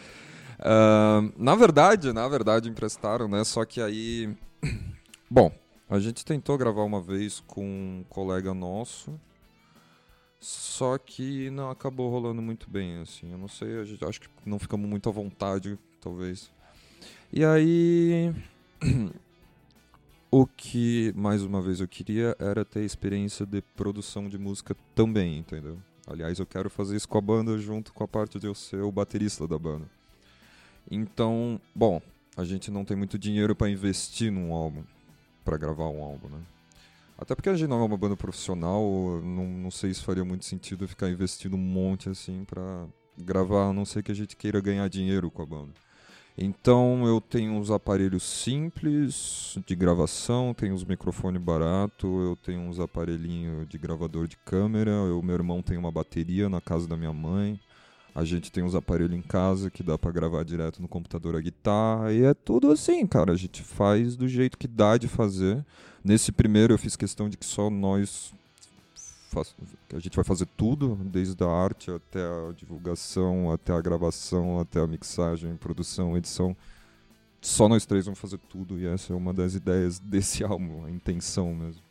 Uh, 0.60 1.32
na 1.38 1.54
verdade, 1.54 2.12
na 2.12 2.28
verdade, 2.28 2.68
emprestaram, 2.68 3.28
né? 3.28 3.42
Só 3.44 3.64
que 3.64 3.80
aí. 3.80 4.36
Bom, 5.30 5.50
a 5.88 5.98
gente 5.98 6.24
tentou 6.24 6.58
gravar 6.58 6.82
uma 6.82 7.00
vez 7.00 7.40
com 7.46 7.64
um 7.64 8.04
colega 8.08 8.52
nosso, 8.52 9.18
só 10.38 10.98
que 10.98 11.48
não 11.50 11.70
acabou 11.70 12.10
rolando 12.10 12.42
muito 12.42 12.68
bem, 12.68 13.00
assim. 13.00 13.32
Eu 13.32 13.38
não 13.38 13.48
sei, 13.48 13.84
gente, 13.86 14.04
acho 14.04 14.20
que 14.20 14.28
não 14.44 14.58
ficamos 14.58 14.88
muito 14.88 15.08
à 15.08 15.12
vontade, 15.12 15.78
talvez. 16.00 16.50
E 17.32 17.44
aí. 17.44 18.34
o 20.30 20.46
que, 20.46 21.12
mais 21.16 21.42
uma 21.42 21.60
vez, 21.62 21.80
eu 21.80 21.88
queria 21.88 22.36
era 22.38 22.64
ter 22.64 22.84
experiência 22.84 23.46
de 23.46 23.62
produção 23.62 24.28
de 24.28 24.38
música 24.38 24.76
também, 24.94 25.38
entendeu? 25.38 25.78
Aliás, 26.06 26.38
eu 26.38 26.46
quero 26.46 26.68
fazer 26.68 26.96
isso 26.96 27.08
com 27.08 27.18
a 27.18 27.20
banda 27.20 27.56
junto 27.56 27.92
com 27.92 28.04
a 28.04 28.08
parte 28.08 28.38
de 28.38 28.46
eu 28.46 28.54
ser 28.54 28.82
o 28.82 28.92
baterista 28.92 29.46
da 29.48 29.58
banda. 29.58 29.86
Então, 30.88 31.60
bom, 31.74 32.00
a 32.36 32.44
gente 32.44 32.70
não 32.70 32.84
tem 32.84 32.96
muito 32.96 33.18
dinheiro 33.18 33.54
para 33.56 33.68
investir 33.68 34.30
num 34.30 34.52
álbum, 34.52 34.84
para 35.44 35.56
gravar 35.56 35.88
um 35.88 36.02
álbum, 36.02 36.28
né? 36.28 36.40
Até 37.18 37.34
porque 37.34 37.50
a 37.50 37.54
gente 37.54 37.68
não 37.68 37.80
é 37.80 37.84
uma 37.84 37.98
banda 37.98 38.16
profissional, 38.16 38.82
não, 39.22 39.46
não 39.46 39.70
sei 39.70 39.92
se 39.92 40.02
faria 40.02 40.24
muito 40.24 40.44
sentido 40.46 40.88
ficar 40.88 41.10
investindo 41.10 41.54
um 41.54 41.58
monte 41.58 42.08
assim 42.08 42.44
para 42.44 42.86
gravar, 43.18 43.68
a 43.68 43.72
não 43.72 43.84
ser 43.84 44.02
que 44.02 44.10
a 44.10 44.14
gente 44.14 44.36
queira 44.36 44.58
ganhar 44.60 44.88
dinheiro 44.88 45.30
com 45.30 45.42
a 45.42 45.46
banda. 45.46 45.72
Então 46.38 47.06
eu 47.06 47.20
tenho 47.20 47.52
uns 47.52 47.70
aparelhos 47.70 48.22
simples 48.22 49.58
de 49.66 49.74
gravação, 49.74 50.54
tenho 50.54 50.74
uns 50.74 50.84
microfones 50.84 51.42
barato, 51.42 52.06
eu 52.06 52.36
tenho 52.36 52.60
uns 52.62 52.80
aparelhinhos 52.80 53.68
de 53.68 53.76
gravador 53.76 54.26
de 54.26 54.38
câmera, 54.38 54.90
o 54.90 55.22
meu 55.22 55.34
irmão 55.34 55.60
tem 55.60 55.76
uma 55.76 55.92
bateria 55.92 56.48
na 56.48 56.60
casa 56.60 56.88
da 56.88 56.96
minha 56.96 57.12
mãe. 57.12 57.60
A 58.14 58.24
gente 58.24 58.50
tem 58.50 58.62
uns 58.64 58.74
aparelhos 58.74 59.16
em 59.16 59.22
casa 59.22 59.70
que 59.70 59.82
dá 59.82 59.96
para 59.96 60.10
gravar 60.10 60.44
direto 60.44 60.82
no 60.82 60.88
computador 60.88 61.36
a 61.36 61.40
guitarra. 61.40 62.12
E 62.12 62.24
é 62.24 62.34
tudo 62.34 62.70
assim, 62.70 63.06
cara. 63.06 63.32
A 63.32 63.36
gente 63.36 63.62
faz 63.62 64.16
do 64.16 64.26
jeito 64.26 64.58
que 64.58 64.66
dá 64.66 64.96
de 64.96 65.06
fazer. 65.06 65.64
Nesse 66.04 66.32
primeiro 66.32 66.74
eu 66.74 66.78
fiz 66.78 66.96
questão 66.96 67.28
de 67.28 67.36
que 67.36 67.46
só 67.46 67.70
nós. 67.70 68.32
A 69.94 69.98
gente 70.00 70.16
vai 70.16 70.24
fazer 70.24 70.46
tudo, 70.56 70.98
desde 71.04 71.42
a 71.44 71.46
arte 71.46 71.88
até 71.88 72.20
a 72.20 72.52
divulgação, 72.52 73.52
até 73.52 73.72
a 73.72 73.80
gravação, 73.80 74.58
até 74.58 74.80
a 74.80 74.86
mixagem, 74.88 75.54
produção, 75.56 76.16
edição. 76.16 76.56
Só 77.40 77.68
nós 77.68 77.86
três 77.86 78.06
vamos 78.06 78.18
fazer 78.18 78.38
tudo. 78.48 78.76
E 78.76 78.86
essa 78.86 79.12
é 79.12 79.16
uma 79.16 79.32
das 79.32 79.54
ideias 79.54 80.00
desse 80.02 80.42
álbum, 80.42 80.84
a 80.84 80.90
intenção 80.90 81.54
mesmo. 81.54 81.82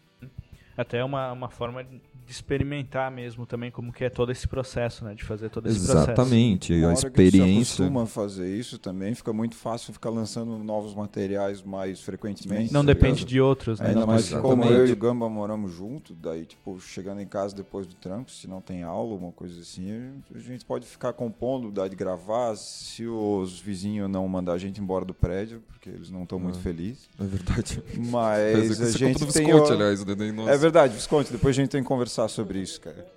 Até 0.75 1.03
uma, 1.03 1.32
uma 1.32 1.49
forma 1.49 1.86
experimentar 2.32 3.12
mesmo 3.12 3.46
também 3.46 3.72
como 3.72 3.92
que 3.92 4.04
é 4.04 4.10
todo 4.10 4.32
esse 4.32 4.48
processo, 4.48 5.04
né? 5.04 5.13
De 5.13 5.24
fazer 5.24 5.50
todo 5.50 5.68
esse 5.68 5.78
Exatamente, 5.78 6.74
processo. 6.80 7.06
a 7.06 7.10
experiência. 7.10 7.76
Que 7.76 7.82
costuma 7.82 8.06
fazer 8.06 8.56
isso 8.56 8.78
também, 8.78 9.13
fica 9.15 9.34
muito 9.34 9.56
fácil 9.56 9.94
ficar 9.94 10.10
lançando 10.10 10.58
novos 10.58 10.94
materiais 10.94 11.62
mais 11.62 12.02
frequentemente. 12.02 12.74
Não 12.74 12.82
tá 12.82 12.94
depende 12.94 13.26
de 13.26 13.42
outros, 13.42 13.80
né? 13.80 13.89
Ainda 13.89 14.06
mais 14.06 14.30
como 14.30 14.63
eu 14.65 14.88
e 14.88 14.92
o 14.92 14.96
Gamba 14.96 15.30
moramos 15.30 15.74
junto, 15.74 16.13
daí 16.13 16.46
tipo, 16.46 16.80
chegando 16.80 17.22
em 17.22 17.28
casa 17.28 17.56
depois 17.56 17.88
do 17.88 17.96
trampo, 17.96 18.32
se 18.32 18.48
não 18.48 18.62
tem 18.62 18.84
aula, 18.84 19.15
uma 19.15 19.32
coisa 19.32 19.60
assim, 19.60 19.89
a 20.34 20.39
gente 20.39 20.65
pode 20.65 20.86
ficar 20.86 21.13
compondo, 21.13 21.72
dar 21.72 21.88
de 21.88 21.96
gravar, 21.96 22.56
se 22.56 23.06
os 23.08 23.60
vizinhos 23.60 24.10
não 24.10 24.28
mandar 24.28 24.54
a 24.54 24.58
gente 24.58 24.80
embora 24.82 25.06
do 25.06 25.13
prédio, 25.13 25.62
porque 25.68 25.89
eles 25.89 26.10
não 26.10 26.24
estão 26.24 26.38
é. 26.38 26.42
muito 26.42 26.60
felizes. 26.60 27.10
É 27.20 27.24
verdade. 27.24 27.84
Mas 27.98 28.82
a 28.82 28.92
gente 28.92 29.26
tem... 29.32 29.48
Visconti, 29.48 29.72
aliás, 29.72 30.06
né? 30.06 30.15
É 30.48 30.58
verdade, 30.58 30.94
Visconti, 30.94 31.32
depois 31.32 31.56
a 31.56 31.62
gente 31.62 31.70
tem 31.70 31.82
que 31.82 31.88
conversar 31.88 32.18
conversar 32.19 32.27
sobre 32.27 32.60
isso, 32.60 32.82
cara. 32.82 33.08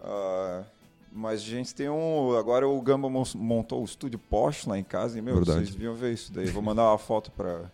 Uh, 0.00 0.64
mas 1.12 1.40
a 1.40 1.44
gente 1.44 1.74
tem 1.74 1.88
um. 1.88 2.36
Agora 2.36 2.66
o 2.66 2.80
Gamba 2.80 3.08
montou 3.36 3.82
o 3.82 3.84
estúdio 3.84 4.18
Porsche 4.18 4.68
lá 4.68 4.78
em 4.78 4.84
casa 4.84 5.18
e, 5.18 5.22
meu, 5.22 5.36
Verdade. 5.36 5.58
vocês 5.58 5.70
deviam 5.70 5.94
ver 5.94 6.12
isso 6.12 6.32
daí. 6.32 6.46
Vou 6.46 6.62
mandar 6.62 6.84
uma 6.84 6.98
foto 6.98 7.30
para 7.32 7.70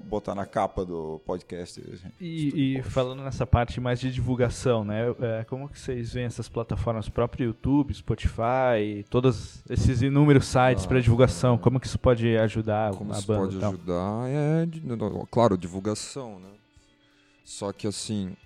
botar 0.00 0.34
na 0.34 0.46
capa 0.46 0.84
do 0.84 1.20
podcast. 1.26 1.82
E, 2.20 2.76
e 2.76 2.82
falando 2.82 3.24
nessa 3.24 3.44
parte 3.44 3.80
mais 3.80 3.98
de 3.98 4.12
divulgação, 4.12 4.84
né? 4.84 5.06
É, 5.20 5.44
como 5.44 5.68
que 5.68 5.78
vocês 5.78 6.12
veem 6.12 6.26
essas 6.26 6.48
plataformas, 6.48 7.08
próprio 7.08 7.46
YouTube, 7.46 7.92
Spotify, 7.92 9.04
todos 9.10 9.64
esses 9.68 10.02
inúmeros 10.02 10.46
sites 10.46 10.84
ah, 10.84 10.88
para 10.88 11.00
divulgação? 11.00 11.58
Como 11.58 11.80
que 11.80 11.86
isso 11.86 11.98
pode 11.98 12.36
ajudar 12.36 12.94
como 12.94 13.12
a 13.12 13.18
isso 13.18 13.26
banda? 13.26 13.40
pode 13.40 13.64
ajudar 13.64 14.28
é, 14.28 14.68
claro, 15.30 15.58
divulgação, 15.58 16.38
né? 16.38 16.50
Só 17.44 17.72
que 17.72 17.86
assim, 17.86 18.36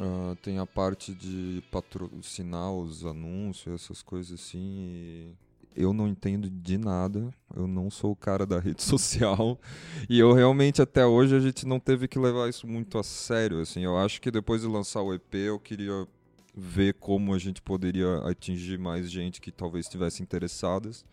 Uh, 0.00 0.36
tem 0.36 0.58
a 0.58 0.66
parte 0.66 1.12
de 1.12 1.62
patrocinar 1.72 2.72
os 2.72 3.04
anúncios, 3.04 3.82
essas 3.82 4.00
coisas 4.00 4.40
assim. 4.40 5.34
eu 5.74 5.92
não 5.92 6.06
entendo 6.06 6.48
de 6.48 6.78
nada. 6.78 7.34
Eu 7.54 7.66
não 7.66 7.90
sou 7.90 8.12
o 8.12 8.16
cara 8.16 8.46
da 8.46 8.58
rede 8.60 8.82
social. 8.82 9.58
E 10.08 10.18
eu 10.18 10.32
realmente, 10.32 10.80
até 10.80 11.04
hoje, 11.04 11.34
a 11.34 11.40
gente 11.40 11.66
não 11.66 11.80
teve 11.80 12.06
que 12.06 12.18
levar 12.18 12.48
isso 12.48 12.66
muito 12.66 12.96
a 12.96 13.02
sério. 13.02 13.60
Assim. 13.60 13.82
Eu 13.82 13.98
acho 13.98 14.20
que 14.20 14.30
depois 14.30 14.62
de 14.62 14.68
lançar 14.68 15.02
o 15.02 15.12
EP, 15.12 15.34
eu 15.34 15.58
queria 15.58 16.06
ver 16.54 16.94
como 16.94 17.34
a 17.34 17.38
gente 17.38 17.62
poderia 17.62 18.18
atingir 18.18 18.78
mais 18.78 19.10
gente 19.10 19.40
que 19.40 19.50
talvez 19.50 19.86
estivesse 19.86 20.22
interessadas. 20.22 21.04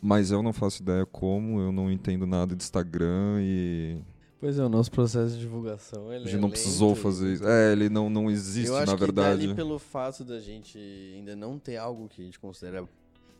Mas 0.00 0.32
eu 0.32 0.42
não 0.42 0.52
faço 0.52 0.82
ideia 0.82 1.06
como, 1.06 1.60
eu 1.60 1.70
não 1.70 1.90
entendo 1.90 2.26
nada 2.26 2.56
de 2.56 2.62
Instagram 2.62 3.38
e 3.40 4.02
Pois 4.42 4.58
é, 4.58 4.64
o 4.64 4.68
nosso 4.68 4.90
processo 4.90 5.34
de 5.34 5.38
divulgação. 5.38 6.12
Ele 6.12 6.24
a 6.24 6.26
gente 6.26 6.36
é 6.36 6.40
não 6.40 6.50
precisou 6.50 6.96
fazer 6.96 7.34
isso. 7.34 7.46
É, 7.46 7.70
ele 7.70 7.88
não, 7.88 8.10
não 8.10 8.28
existe, 8.28 8.70
Eu 8.70 8.76
acho 8.76 8.90
na 8.90 8.96
verdade. 8.96 9.46
Que 9.46 9.54
pelo 9.54 9.78
fato 9.78 10.24
da 10.24 10.40
gente 10.40 10.76
ainda 11.14 11.36
não 11.36 11.60
ter 11.60 11.76
algo 11.76 12.08
que 12.08 12.20
a 12.20 12.24
gente 12.24 12.40
considera 12.40 12.84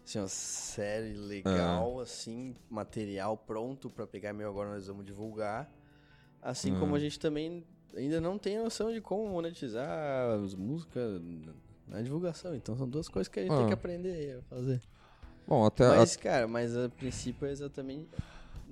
assim, 0.06 0.20
uma 0.20 0.28
série 0.28 1.14
legal, 1.14 1.98
é. 1.98 2.04
assim, 2.04 2.54
material 2.70 3.36
pronto 3.36 3.90
para 3.90 4.06
pegar 4.06 4.32
meio 4.32 4.48
agora 4.48 4.70
nós 4.70 4.86
vamos 4.86 5.04
divulgar. 5.04 5.68
Assim 6.40 6.72
é. 6.72 6.78
como 6.78 6.94
a 6.94 7.00
gente 7.00 7.18
também 7.18 7.66
ainda 7.96 8.20
não 8.20 8.38
tem 8.38 8.56
noção 8.56 8.92
de 8.92 9.00
como 9.00 9.28
monetizar 9.28 10.38
as 10.40 10.54
músicas 10.54 11.20
na 11.88 12.00
divulgação. 12.00 12.54
Então 12.54 12.76
são 12.76 12.88
duas 12.88 13.08
coisas 13.08 13.26
que 13.26 13.40
a 13.40 13.42
gente 13.42 13.56
tem 13.56 13.66
que 13.66 13.72
ah. 13.72 13.74
aprender 13.74 14.38
a 14.38 14.42
fazer. 14.54 14.80
Bom, 15.48 15.66
até 15.66 15.88
mas, 15.88 16.16
a... 16.16 16.20
cara, 16.20 16.46
mas 16.46 16.76
a 16.76 16.88
princípio 16.88 17.48
é 17.48 17.50
exatamente 17.50 18.08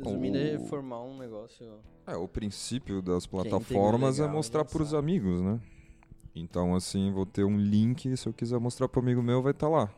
Resumindo, 0.02 0.38
o... 0.38 0.40
é 0.40 0.58
formar 0.58 1.02
um 1.02 1.16
negócio. 1.16 1.66
É, 2.06 2.16
o 2.16 2.26
princípio 2.26 3.00
das 3.00 3.26
plataformas 3.26 4.18
é 4.18 4.26
mostrar 4.26 4.64
para 4.64 4.82
os 4.82 4.94
amigos, 4.94 5.40
né? 5.40 5.60
Então, 6.34 6.74
assim, 6.74 7.12
vou 7.12 7.26
ter 7.26 7.44
um 7.44 7.58
link, 7.58 8.16
se 8.16 8.26
eu 8.28 8.32
quiser 8.32 8.58
mostrar 8.58 8.88
para 8.88 9.00
amigo 9.00 9.22
meu, 9.22 9.42
vai 9.42 9.52
estar 9.52 9.66
tá 9.66 9.72
lá. 9.72 9.90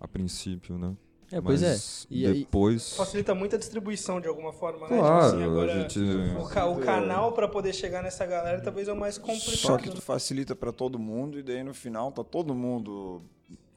A 0.00 0.06
princípio, 0.06 0.78
né? 0.78 0.96
É, 1.30 1.40
pois 1.40 1.62
é. 1.62 1.76
E 2.08 2.32
depois. 2.32 2.92
Aí, 2.92 2.98
facilita 2.98 3.34
muito 3.34 3.56
a 3.56 3.58
distribuição 3.58 4.20
de 4.20 4.28
alguma 4.28 4.52
forma, 4.52 4.88
né? 4.88 4.96
Claro, 4.96 5.24
tipo 5.24 5.36
assim, 5.36 5.42
agora, 5.42 5.72
a 5.72 5.80
gente... 5.80 5.98
o, 5.98 6.48
ca 6.48 6.66
o 6.66 6.78
canal 6.78 7.32
para 7.32 7.48
poder 7.48 7.72
chegar 7.72 8.02
nessa 8.02 8.24
galera 8.24 8.60
talvez 8.60 8.86
é 8.86 8.92
o 8.92 8.96
mais 8.96 9.18
complicado. 9.18 9.56
Só 9.56 9.76
que 9.76 9.90
tu 9.90 10.00
facilita 10.00 10.54
para 10.54 10.70
todo 10.70 10.98
mundo 10.98 11.38
e 11.38 11.42
daí 11.42 11.64
no 11.64 11.74
final 11.74 12.12
tá 12.12 12.22
todo 12.22 12.54
mundo 12.54 13.22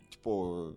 tipo, 0.10 0.74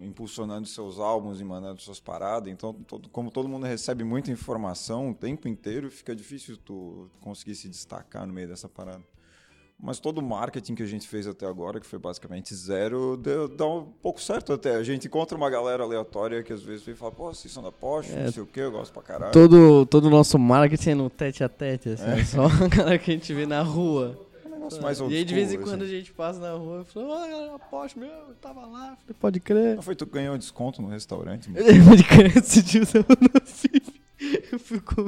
impulsionando 0.00 0.66
seus 0.66 0.98
álbuns 0.98 1.40
e 1.40 1.44
mandando 1.44 1.80
suas 1.80 2.00
paradas. 2.00 2.52
Então, 2.52 2.72
todo, 2.72 3.08
como 3.08 3.30
todo 3.30 3.48
mundo 3.48 3.66
recebe 3.66 4.02
muita 4.04 4.30
informação 4.30 5.10
o 5.10 5.14
tempo 5.14 5.46
inteiro, 5.46 5.90
fica 5.90 6.14
difícil 6.14 6.56
tu 6.56 7.10
conseguir 7.20 7.54
se 7.54 7.68
destacar 7.68 8.26
no 8.26 8.32
meio 8.32 8.48
dessa 8.48 8.68
parada. 8.68 9.02
Mas 9.82 9.98
todo 9.98 10.18
o 10.18 10.22
marketing 10.22 10.74
que 10.74 10.82
a 10.82 10.86
gente 10.86 11.08
fez 11.08 11.26
até 11.26 11.46
agora, 11.46 11.80
que 11.80 11.86
foi 11.86 11.98
basicamente 11.98 12.54
zero, 12.54 13.16
deu, 13.16 13.48
dá 13.48 13.66
um 13.66 13.86
pouco 14.02 14.20
certo 14.20 14.52
até. 14.52 14.74
A 14.74 14.82
gente 14.82 15.06
encontra 15.06 15.36
uma 15.36 15.48
galera 15.48 15.82
aleatória 15.82 16.42
que 16.42 16.52
às 16.52 16.62
vezes 16.62 16.84
vem 16.84 16.94
e 16.94 16.96
fala, 16.96 17.12
pô, 17.12 17.32
vocês 17.32 17.50
são 17.50 17.62
da 17.62 17.72
Porsche, 17.72 18.12
é, 18.12 18.24
não 18.24 18.32
sei 18.32 18.42
o 18.42 18.46
que, 18.46 18.60
eu 18.60 18.70
gosto 18.70 18.92
pra 18.92 19.02
caralho. 19.02 19.32
Todo 19.32 19.80
o 19.80 19.86
todo 19.86 20.10
nosso 20.10 20.38
marketing 20.38 20.90
é 20.90 20.94
no 20.94 21.08
tete 21.08 21.42
a 21.42 21.48
tete, 21.48 21.90
assim, 21.90 22.04
é. 22.04 22.24
só 22.24 22.44
a 22.62 22.68
galera 22.68 22.98
que 22.98 23.10
a 23.10 23.14
gente 23.14 23.32
vê 23.32 23.46
na 23.46 23.62
rua 23.62 24.29
negócio 24.78 24.82
mais 24.82 25.00
old 25.00 25.14
E 25.14 25.18
aí 25.18 25.24
de 25.24 25.34
vez 25.34 25.52
em 25.52 25.58
quando 25.58 25.82
assim. 25.82 25.92
a 25.92 25.96
gente 25.96 26.12
passa 26.12 26.38
na 26.38 26.52
rua 26.52 26.84
e 26.86 26.92
fala, 26.92 27.06
ó, 27.06 27.28
galera, 27.28 27.54
aposto 27.54 27.98
meu, 27.98 28.08
eu 28.08 28.34
tava 28.40 28.66
lá, 28.66 28.96
falei, 28.96 29.16
pode 29.18 29.40
crer. 29.40 29.76
Não 29.76 29.82
foi 29.82 29.94
tu 29.94 30.06
que 30.06 30.12
ganhou 30.12 30.36
desconto 30.38 30.80
no 30.80 30.88
restaurante? 30.88 31.50
pode 31.88 32.04
crer, 32.04 32.36
esse 32.36 32.62
dia 32.62 32.82
eu 32.82 32.86
tava 32.86 33.18
no 33.20 33.46
FIP. 33.46 34.00
Eu 34.52 34.58
fui 34.58 34.80
com... 34.80 35.04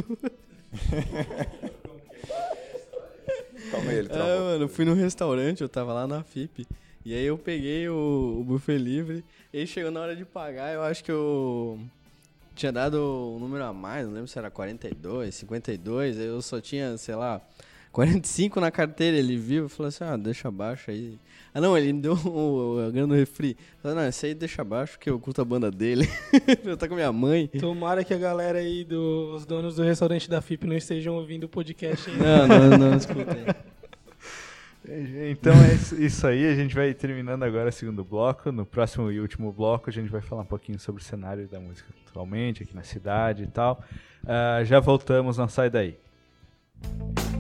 Calma 3.71 3.91
aí, 3.91 3.99
ele 3.99 4.09
travou. 4.09 4.31
É, 4.31 4.39
mano, 4.39 4.65
eu 4.65 4.69
fui 4.69 4.85
no 4.85 4.95
restaurante, 4.95 5.61
eu 5.61 5.69
tava 5.69 5.93
lá 5.93 6.07
na 6.07 6.23
FIP. 6.23 6.67
E 7.05 7.15
aí 7.15 7.25
eu 7.25 7.37
peguei 7.37 7.89
o, 7.89 8.39
o 8.41 8.45
buffet 8.45 8.79
livre, 8.79 9.25
e 9.53 9.59
aí 9.59 9.67
chegou 9.67 9.91
na 9.91 10.01
hora 10.01 10.15
de 10.15 10.25
pagar, 10.25 10.73
eu 10.73 10.83
acho 10.83 11.03
que 11.03 11.11
eu 11.11 11.81
tinha 12.55 12.71
dado 12.71 12.97
um 13.35 13.39
número 13.41 13.65
a 13.65 13.73
mais, 13.73 14.07
não 14.07 14.15
lembro 14.15 14.29
se 14.29 14.39
era 14.39 14.51
42, 14.51 15.35
52, 15.35 16.19
aí 16.19 16.27
eu 16.27 16.41
só 16.41 16.61
tinha, 16.61 16.97
sei 16.97 17.17
lá, 17.17 17.41
45 17.93 18.59
na 18.59 18.71
carteira, 18.71 19.17
ele 19.19 19.37
viu 19.37 19.67
e 19.67 19.69
falou 19.69 19.89
assim: 19.89 20.03
ah, 20.03 20.17
deixa 20.17 20.49
abaixo 20.49 20.91
aí. 20.91 21.19
Ah, 21.55 21.61
não, 21.61 21.77
ele 21.77 21.93
me 21.93 22.01
deu 22.01 22.15
o, 22.27 22.87
a 22.87 22.91
grana 22.91 23.09
do 23.09 23.15
refri. 23.15 23.57
Falei, 23.83 23.99
não, 23.99 24.09
esse 24.09 24.27
aí 24.27 24.35
deixa 24.35 24.63
abaixo, 24.63 24.95
porque 24.95 25.11
eu 25.11 25.21
curto 25.21 25.43
a 25.43 25.45
banda 25.45 25.71
dele. 25.71 26.09
eu 26.65 26.77
tá 26.77 26.89
com 26.89 26.95
minha 26.95 27.13
mãe. 27.13 27.47
Tomara 27.47 28.03
que 28.03 28.15
a 28.15 28.19
galera 28.19 28.59
aí 28.59 28.83
dos 28.83 29.45
donos 29.45 29.77
do 29.77 29.83
restaurante 29.83 30.29
da 30.29 30.41
FIP 30.41 30.67
não 30.67 30.77
estejam 30.77 31.15
ouvindo 31.15 31.45
o 31.45 31.49
podcast 31.49 32.09
aí. 32.09 32.17
Não, 32.17 32.49
não, 32.49 32.79
não, 32.79 32.97
escutem. 32.97 33.45
Então 35.31 35.53
é 35.53 36.05
isso 36.05 36.27
aí, 36.27 36.45
a 36.45 36.57
gente 36.57 36.75
vai 36.75 36.93
terminando 36.93 37.45
agora 37.45 37.69
o 37.69 37.73
segundo 37.73 38.03
bloco. 38.03 38.51
No 38.51 38.67
próximo 38.67 39.13
e 39.13 39.21
último 39.21 39.53
bloco 39.53 39.89
a 39.89 39.93
gente 39.93 40.11
vai 40.11 40.21
falar 40.21 40.43
um 40.43 40.47
pouquinho 40.47 40.77
sobre 40.77 41.01
o 41.01 41.05
cenário 41.05 41.47
da 41.47 41.61
música 41.61 41.89
atualmente, 42.09 42.65
aqui 42.65 42.75
na 42.75 42.83
cidade 42.83 43.45
e 43.45 43.47
tal. 43.47 43.81
Uh, 44.25 44.65
já 44.65 44.81
voltamos, 44.81 45.39
não 45.39 45.49
sai 45.49 45.71
daí. 45.71 45.97
então 46.85 47.32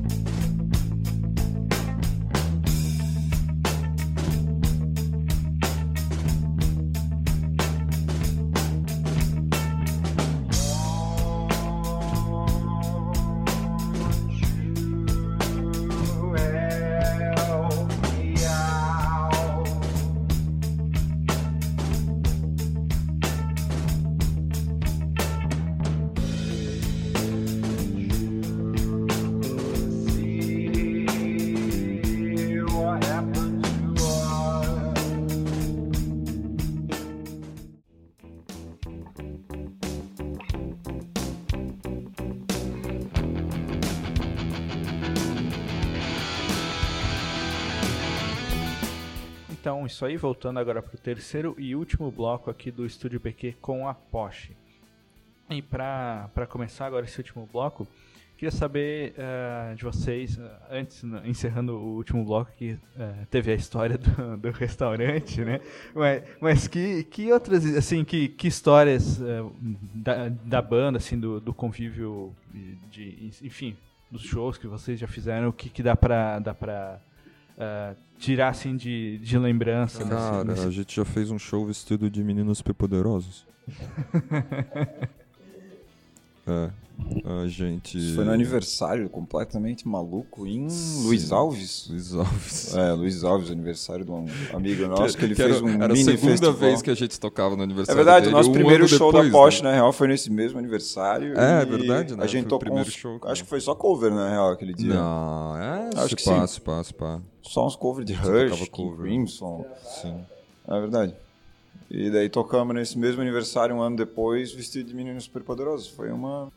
isso 49.92 50.07
aí, 50.07 50.16
voltando 50.16 50.59
agora 50.59 50.81
para 50.81 50.94
o 50.94 50.98
terceiro 50.98 51.55
e 51.59 51.76
último 51.76 52.11
bloco 52.11 52.50
aqui 52.50 52.70
do 52.70 52.87
Estúdio 52.87 53.20
BQ 53.20 53.57
com 53.61 53.87
a 53.87 53.92
Porsche. 53.92 54.57
E 55.50 55.61
para 55.61 56.46
começar 56.48 56.87
agora 56.87 57.05
esse 57.05 57.18
último 57.18 57.46
bloco, 57.52 57.87
queria 58.38 58.50
saber 58.50 59.12
uh, 59.18 59.76
de 59.76 59.85
vocês, 59.85 60.38
uh, 60.38 60.50
antes, 60.70 61.02
uh, 61.02 61.20
encerrando 61.26 61.74
o 61.76 61.96
último 61.96 62.24
bloco, 62.24 62.50
que 62.57 62.78
eh, 62.98 63.26
teve 63.31 63.52
a 63.52 63.55
história 63.55 63.98
do, 63.98 64.38
do 64.38 64.50
restaurante, 64.50 65.42
né? 65.42 65.61
Mas, 65.94 66.22
mas, 66.40 66.66
que, 66.66 67.05
que 67.05 67.31
outras, 67.31 67.62
assim, 67.76 68.02
que, 68.02 68.28
que 68.28 68.48
histórias 68.48 69.20
da, 69.94 70.31
da 70.31 70.62
banda, 70.62 70.96
assim, 70.96 71.20
do, 71.20 71.38
do 71.38 71.52
convívio, 71.52 72.35
de, 72.90 73.31
enfim, 73.42 73.76
dos 74.11 74.22
shows 74.22 74.57
que 74.57 74.66
vocês 74.66 74.98
já 74.98 75.07
fizeram, 75.07 75.50
o 75.50 75.52
que, 75.52 75.68
que 75.68 75.83
dá 75.83 75.94
para 75.94 76.38
dá 76.38 76.55
tirar, 78.18 78.48
assim, 78.48 78.76
de, 78.76 79.18
de 79.18 79.38
lembrança? 79.38 80.04
Cara, 80.04 80.44
nesse, 80.44 80.60
nesse... 80.60 80.66
a 80.66 80.70
gente 80.70 80.96
já 80.96 81.04
fez 81.04 81.30
um 81.30 81.38
show 81.38 81.66
vestido 81.66 82.10
de 82.10 82.22
meninos 82.22 82.58
superpoderosos. 82.58 83.46
É. 86.44 86.70
A 87.24 87.46
gente. 87.46 87.98
Isso 87.98 88.14
foi 88.16 88.24
no 88.24 88.32
aniversário 88.32 89.08
completamente 89.08 89.88
maluco 89.88 90.46
em 90.46 90.68
Sim. 90.68 91.04
Luiz 91.04 91.32
Alves. 91.32 91.88
Luiz 91.90 92.14
Alves. 92.14 92.74
É, 92.76 92.92
Luiz 92.92 93.24
Alves, 93.24 93.50
aniversário 93.50 94.04
de 94.04 94.10
um 94.10 94.26
amigo 94.52 94.86
nosso, 94.86 95.14
que, 95.14 95.20
que 95.20 95.24
ele 95.24 95.34
que 95.34 95.42
fez 95.42 95.56
era, 95.56 95.64
um 95.64 95.82
era 95.82 95.92
mini 95.92 96.00
a 96.00 96.04
segunda 96.04 96.30
festival. 96.30 96.54
vez 96.54 96.82
que 96.82 96.90
a 96.90 96.94
gente 96.94 97.18
tocava 97.18 97.56
no 97.56 97.62
aniversário. 97.62 98.00
É 98.00 98.04
verdade, 98.04 98.26
dele, 98.26 98.34
o 98.34 98.38
nosso 98.38 98.50
um 98.50 98.52
primeiro 98.52 98.88
show 98.88 99.10
depois, 99.10 99.30
da 99.30 99.38
Porsche, 99.38 99.62
né? 99.62 99.70
na 99.70 99.74
real, 99.74 99.92
foi 99.92 100.08
nesse 100.08 100.30
mesmo 100.30 100.58
aniversário. 100.58 101.38
É, 101.38 101.62
é 101.62 101.64
verdade, 101.64 102.16
né? 102.16 102.22
A 102.22 102.26
gente 102.26 102.48
foi 102.48 102.58
tocou. 102.58 102.78
Uns, 102.78 102.92
show, 102.92 103.20
acho 103.24 103.42
que 103.42 103.48
foi 103.48 103.60
só 103.60 103.74
cover, 103.74 104.12
na 104.12 104.30
real, 104.30 104.50
aquele 104.50 104.74
dia. 104.74 104.94
Não, 104.94 105.56
é. 105.56 105.90
Acho 105.96 106.10
se 106.10 106.16
que 106.16 106.24
pá, 106.24 106.46
sim. 106.46 106.54
se 106.54 106.60
pá, 106.60 106.84
se 106.84 106.94
pá. 106.94 107.20
Só 107.42 107.66
uns 107.66 107.76
covers 107.76 108.07
de 108.07 108.14
Rush. 108.14 108.68
Crimson. 108.68 109.66
Sim. 110.00 110.24
É 110.68 110.81
verdade. 110.81 111.14
E 111.90 112.11
daí 112.11 112.28
tocamos 112.28 112.74
nesse 112.74 112.98
mesmo 112.98 113.20
aniversário, 113.20 113.74
um 113.74 113.81
ano 113.83 113.96
depois, 113.96 114.52
vestido 114.52 114.88
de 114.88 114.94
meninos 114.94 115.24
superpoderosos. 115.24 115.88
Foi 115.88 116.11
uma. 116.11 116.50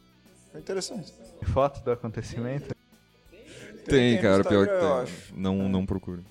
Foi 0.52 0.62
interessante. 0.62 1.12
Foto 1.43 1.84
do 1.84 1.91
acontecimento? 1.91 2.74
Tem, 3.86 4.13
tem 4.15 4.21
cara, 4.21 4.43
pior 4.43 4.65
que 4.67 4.74
tem. 4.80 4.88
acho. 4.88 5.34
Não, 5.36 5.67
não 5.69 5.86
procura. 5.86 6.21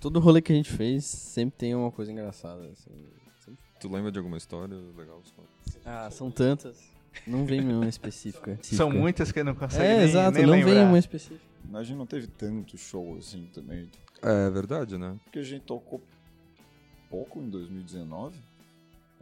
Todo 0.00 0.20
rolê 0.20 0.40
que 0.42 0.52
a 0.52 0.56
gente 0.56 0.70
fez 0.70 1.04
sempre 1.04 1.56
tem 1.58 1.74
uma 1.74 1.90
coisa 1.90 2.12
engraçada. 2.12 2.62
assim. 2.64 2.90
Sempre- 3.44 3.58
Tu 3.80 3.88
lembra 3.90 4.12
de 4.12 4.18
alguma 4.18 4.36
história 4.36 4.76
legal? 4.96 5.20
Ah, 5.84 6.08
são 6.10 6.30
tantas. 6.30 6.76
Não 7.26 7.46
vem 7.46 7.62
nenhuma 7.62 7.88
específica. 7.88 8.58
São 8.62 8.90
muitas 8.90 9.32
que 9.32 9.42
não 9.42 9.54
conseguem 9.54 9.86
É, 9.88 9.96
nem, 9.96 10.04
exato, 10.08 10.36
nem 10.36 10.46
não 10.46 10.52
lembrar. 10.52 10.74
vem 10.74 10.84
uma 10.84 10.98
específica. 10.98 11.40
A 11.72 11.82
gente 11.82 11.96
não 11.96 12.06
teve 12.06 12.26
tanto 12.26 12.76
show 12.78 13.16
assim 13.16 13.46
também. 13.52 13.90
É 14.22 14.50
verdade, 14.50 14.96
né? 14.96 15.18
Porque 15.24 15.38
a 15.38 15.42
gente 15.42 15.62
tocou 15.62 16.02
pouco 17.10 17.40
em 17.40 17.48
2019. 17.48 18.38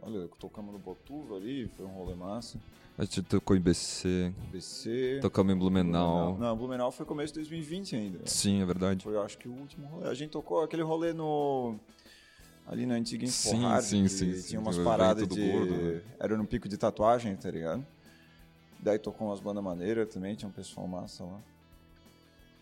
Olha, 0.01 0.27
tocamos 0.39 0.71
no 0.71 0.79
Botuva 0.79 1.35
ali, 1.35 1.67
foi 1.69 1.85
um 1.85 1.89
rolê 1.89 2.15
massa. 2.15 2.59
A 2.97 3.03
gente 3.03 3.23
tocou 3.23 3.57
em 3.57 3.59
BC, 3.59 4.33
BC. 4.51 5.19
tocamos 5.21 5.53
em 5.53 5.57
Blumenau. 5.57 6.37
Não, 6.37 6.55
Blumenau 6.55 6.91
foi 6.91 7.05
começo 7.05 7.33
de 7.33 7.39
2020 7.39 7.95
ainda. 7.95 8.19
Sim, 8.25 8.61
é 8.61 8.65
verdade. 8.65 9.03
Foi, 9.03 9.17
acho 9.17 9.37
que, 9.37 9.49
o 9.49 9.51
último 9.51 9.85
rolê. 9.87 10.07
A 10.07 10.13
gente 10.13 10.29
tocou 10.29 10.61
aquele 10.63 10.81
rolê 10.81 11.11
no. 11.11 11.75
Ali 12.65 12.85
na 12.85 12.95
antiga 12.95 13.27
Sim, 13.27 13.57
Inforhard, 13.57 13.85
sim, 13.85 14.07
sim, 14.07 14.33
sim, 14.33 14.47
Tinha 14.49 14.61
umas 14.61 14.77
paradas 14.77 15.27
de. 15.27 15.51
gordo, 15.51 15.73
né? 15.73 16.01
Era 16.19 16.37
no 16.37 16.47
pico 16.47 16.69
de 16.69 16.77
tatuagem, 16.77 17.35
tá 17.35 17.51
ligado? 17.51 17.85
Daí 18.79 18.97
tocou 18.97 19.27
umas 19.27 19.39
bandas 19.39 19.63
maneiras 19.63 20.07
também, 20.07 20.35
tinha 20.35 20.47
um 20.47 20.53
pessoal 20.53 20.87
massa 20.87 21.23
lá. 21.25 21.41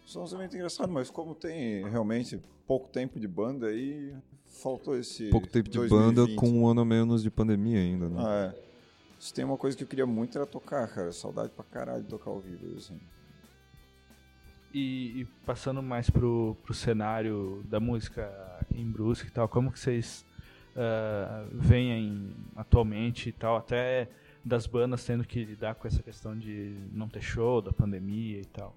São 0.06 0.24
uns 0.24 0.34
eventos 0.34 0.56
engraçados, 0.56 0.94
mas 0.94 1.10
como 1.10 1.34
tem 1.34 1.88
realmente 1.90 2.40
pouco 2.68 2.90
tempo 2.90 3.20
de 3.20 3.28
banda 3.28 3.68
aí, 3.68 4.14
faltou 4.48 4.98
esse. 4.98 5.30
Pouco 5.30 5.48
tempo 5.48 5.70
de 5.70 5.80
banda 5.80 6.26
2020. 6.26 6.36
com 6.36 6.50
um 6.50 6.68
ano 6.68 6.82
a 6.82 6.86
menos 6.86 7.24
de 7.24 7.32
pandemia 7.32 7.80
ainda, 7.80 8.10
né? 8.10 8.16
Ah, 8.20 8.54
é. 8.54 8.64
Se 9.20 9.34
tem 9.34 9.46
uma 9.46 9.58
coisa 9.58 9.78
que 9.78 9.84
eu 9.84 9.88
queria 9.88 10.06
muito 10.06 10.38
era 10.38 10.46
tocar, 10.46 10.88
cara. 10.90 11.12
Saudade 11.12 11.50
pra 11.50 11.64
caralho 11.64 12.04
de 12.04 12.10
tocar 12.10 12.30
ao 12.30 12.40
vivo, 12.40 12.78
assim. 12.78 13.00
E, 14.74 15.22
e 15.22 15.26
passando 15.46 15.82
mais 15.82 16.10
pro, 16.10 16.58
pro 16.64 16.74
cenário 16.74 17.64
da 17.66 17.80
música 17.80 18.30
em 18.74 18.90
Brusque 18.90 19.28
e 19.28 19.32
tal, 19.32 19.48
como 19.48 19.72
que 19.72 19.80
vocês 19.80 20.26
ah, 20.76 21.46
veem 21.52 22.36
atualmente 22.56 23.30
e 23.30 23.32
tal, 23.32 23.56
até 23.56 24.10
das 24.44 24.66
bandas 24.66 25.06
tendo 25.06 25.24
que 25.24 25.46
lidar 25.46 25.76
com 25.76 25.88
essa 25.88 26.02
questão 26.02 26.38
de 26.38 26.76
não 26.92 27.08
ter 27.08 27.22
show, 27.22 27.62
da 27.62 27.72
pandemia 27.72 28.42
e 28.42 28.46
tal. 28.46 28.76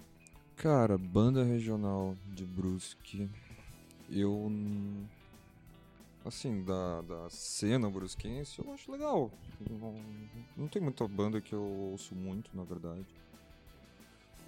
Cara, 0.56 0.96
banda 0.96 1.44
regional 1.44 2.16
de 2.34 2.44
Brusque, 2.44 3.28
eu. 4.10 4.50
Assim, 6.24 6.64
da, 6.64 7.02
da 7.02 7.30
cena 7.30 7.88
brusquense, 7.88 8.58
eu 8.58 8.72
acho 8.72 8.90
legal. 8.90 9.30
Não, 9.70 9.94
não 10.56 10.66
tem 10.66 10.82
muita 10.82 11.06
banda 11.06 11.40
que 11.40 11.52
eu 11.52 11.62
ouço 11.62 12.14
muito, 12.14 12.50
na 12.56 12.64
verdade. 12.64 13.06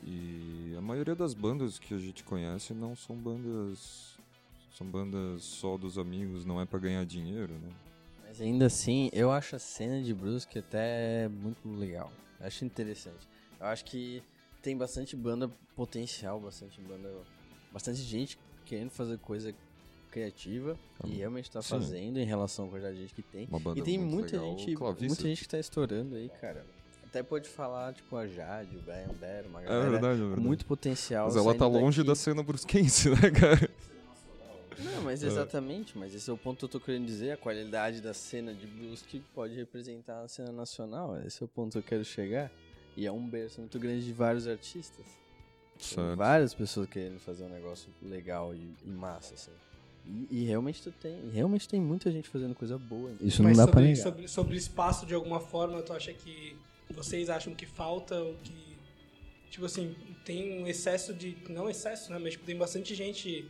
E 0.03 0.75
a 0.77 0.81
maioria 0.81 1.15
das 1.15 1.35
bandas 1.35 1.79
que 1.79 1.95
a 1.95 1.99
gente 1.99 2.25
conhece 2.25 2.73
não 2.73 2.97
são 2.97 3.15
bandas. 3.15 4.17
São 4.77 4.87
bandas 4.87 5.43
só 5.43 5.77
dos 5.77 5.99
amigos, 5.99 6.45
não 6.45 6.61
é 6.61 6.65
pra 6.65 6.79
ganhar 6.79 7.05
dinheiro, 7.05 7.53
né? 7.53 7.71
Mas 8.27 8.41
ainda 8.41 8.67
assim, 8.67 9.11
eu 9.13 9.31
acho 9.31 9.57
a 9.57 9.59
cena 9.59 10.03
de 10.03 10.15
Brusque 10.15 10.59
até 10.59 11.29
muito 11.29 11.69
legal. 11.69 12.11
Eu 12.41 12.47
acho 12.47 12.65
interessante. 12.65 13.29
Eu 13.61 13.67
acho 13.67 13.85
que 13.85 14.23
tem 14.63 14.77
bastante 14.77 15.17
banda 15.17 15.51
potencial, 15.77 16.41
bastante 16.41 16.81
banda. 16.81 17.11
Bastante 17.73 18.01
gente 18.01 18.39
querendo 18.65 18.91
fazer 18.91 19.19
coisa 19.19 19.55
criativa 20.11 20.79
e 21.05 21.11
realmente 21.17 21.51
tá 21.51 21.61
sim. 21.63 21.69
fazendo 21.69 22.19
em 22.19 22.25
relação 22.25 22.67
com 22.67 22.71
a 22.71 22.75
quantidade 22.75 22.97
de 22.97 23.03
gente 23.03 23.15
que 23.15 23.23
tem. 23.23 23.47
Uma 23.51 23.61
banda 23.61 23.79
E 23.79 23.83
tem 23.83 23.99
muito 23.99 24.15
muita 24.15 24.37
legal, 24.41 24.59
gente, 24.59 24.75
o 24.75 24.79
Clavice. 24.79 25.07
muita 25.07 25.23
gente 25.23 25.43
que 25.43 25.49
tá 25.49 25.59
estourando 25.59 26.17
aí, 26.17 26.29
cara. 26.41 26.65
Até 27.05 27.23
pode 27.23 27.49
falar, 27.49 27.95
tipo, 27.95 28.15
a 28.17 28.27
Jade, 28.27 28.77
o 28.77 28.81
Brian 28.83 29.15
Bero, 29.19 29.49
uma 29.49 29.63
É 29.63 29.65
galera 29.65 29.91
verdade, 29.91 30.21
é 30.21 30.25
verdade. 30.25 30.41
muito 30.47 30.67
potencial. 30.67 31.27
Mas 31.27 31.37
ela 31.37 31.55
tá 31.55 31.67
longe 31.67 31.99
daqui. 31.99 32.09
da 32.09 32.15
cena 32.15 32.43
brusquense, 32.43 33.09
né, 33.11 33.31
cara? 33.31 33.71
Não, 34.79 35.03
mas 35.03 35.23
exatamente, 35.25 35.97
mas 35.97 36.15
esse 36.15 36.29
é 36.29 36.33
o 36.33 36.37
ponto 36.37 36.59
que 36.59 36.65
eu 36.67 36.69
tô 36.69 36.81
querendo 36.81 37.07
dizer, 37.07 37.33
a 37.33 37.37
qualidade 37.37 38.03
da 38.03 38.13
cena 38.13 38.53
de 38.53 38.67
blues 38.67 39.01
que 39.03 39.21
pode 39.35 39.55
representar 39.55 40.21
a 40.23 40.29
cena 40.29 40.53
nacional, 40.53 41.19
esse 41.27 41.43
é 41.43 41.47
o 41.47 41.49
ponto 41.49 41.73
que 41.73 41.79
eu 41.79 41.83
quero 41.83 42.05
chegar. 42.05 42.51
E 42.97 43.07
é 43.07 43.13
um 43.13 43.27
berço 43.27 43.61
muito 43.61 43.79
grande 43.79 44.05
de 44.05 44.13
vários 44.13 44.47
artistas. 44.47 45.05
Tem 45.79 45.87
Certo. 45.87 46.17
várias 46.17 46.53
pessoas 46.55 46.89
querendo 46.89 47.21
fazer 47.21 47.45
um 47.45 47.49
negócio 47.49 47.89
legal 48.03 48.55
e, 48.55 48.75
e 48.85 48.91
massa, 48.91 49.35
assim. 49.35 49.53
E, 50.05 50.43
e 50.43 50.45
realmente 50.45 50.83
tu 50.83 50.91
tem, 50.91 51.31
realmente 51.31 51.69
tem 51.69 51.81
muita 51.81 52.11
gente 52.11 52.29
fazendo 52.29 52.55
coisa 52.55 52.77
boa. 52.79 53.13
Isso 53.21 53.43
não 53.43 53.51
Mas 53.51 53.59
dá 53.59 53.65
sobre, 53.65 53.73
pra 53.81 53.83
negar. 53.83 54.03
sobre, 54.03 54.29
sobre 54.29 54.57
espaço, 54.57 55.07
de 55.07 55.15
alguma 55.15 55.39
forma, 55.39 55.81
tu 55.83 55.93
acha 55.93 56.13
que 56.13 56.57
vocês 56.91 57.31
acham 57.31 57.55
que 57.55 57.67
falta 57.67 58.21
ou 58.21 58.35
que. 58.43 58.77
Tipo 59.51 59.67
assim, 59.67 59.95
tem 60.25 60.61
um 60.63 60.67
excesso 60.67 61.15
de. 61.15 61.37
Não 61.49 61.71
excesso, 61.71 62.11
né? 62.11 62.19
Mas 62.19 62.33
tipo, 62.33 62.45
tem 62.45 62.57
bastante 62.57 62.95
gente 62.95 63.49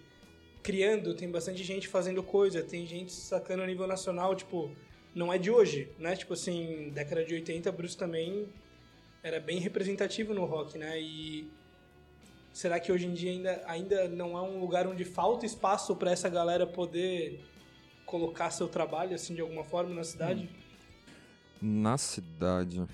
criando, 0.63 1.15
tem 1.15 1.31
bastante 1.31 1.65
gente 1.65 1.89
fazendo 1.89 2.23
coisa, 2.23 2.63
tem 2.63 2.87
gente 2.87 3.13
sacando 3.13 3.63
a 3.63 3.67
nível 3.67 3.87
nacional, 3.87 4.35
tipo, 4.35 4.71
não 5.15 5.33
é 5.33 5.39
de 5.39 5.51
hoje, 5.51 5.89
né? 5.99 6.15
Tipo 6.15 6.35
assim, 6.35 6.91
década 6.93 7.25
de 7.25 7.35
80, 7.35 7.71
Bruce 7.73 7.97
também 7.97 8.47
era 9.23 9.41
bem 9.41 9.59
representativo 9.59 10.33
no 10.35 10.45
rock, 10.45 10.79
né? 10.79 11.01
E 11.01 11.51
será 12.53 12.79
que 12.81 12.91
hoje 12.91 13.07
em 13.07 13.15
dia 13.15 13.31
ainda, 13.31 13.63
ainda 13.67 14.09
não 14.09 14.37
é 14.37 14.43
um 14.43 14.61
lugar 14.61 14.87
onde 14.87 15.05
falta 15.05 15.47
espaço 15.47 15.95
para 15.97 16.11
essa 16.11 16.29
galera 16.29 16.67
poder 16.67 17.41
colocar 18.07 18.51
seu 18.51 18.69
trabalho, 18.69 19.15
assim, 19.15 19.35
de 19.35 19.41
alguma 19.41 19.65
forma 19.65 19.95
na 19.95 20.05
cidade? 20.05 20.49
Na 21.61 21.99
cidade. 21.99 22.87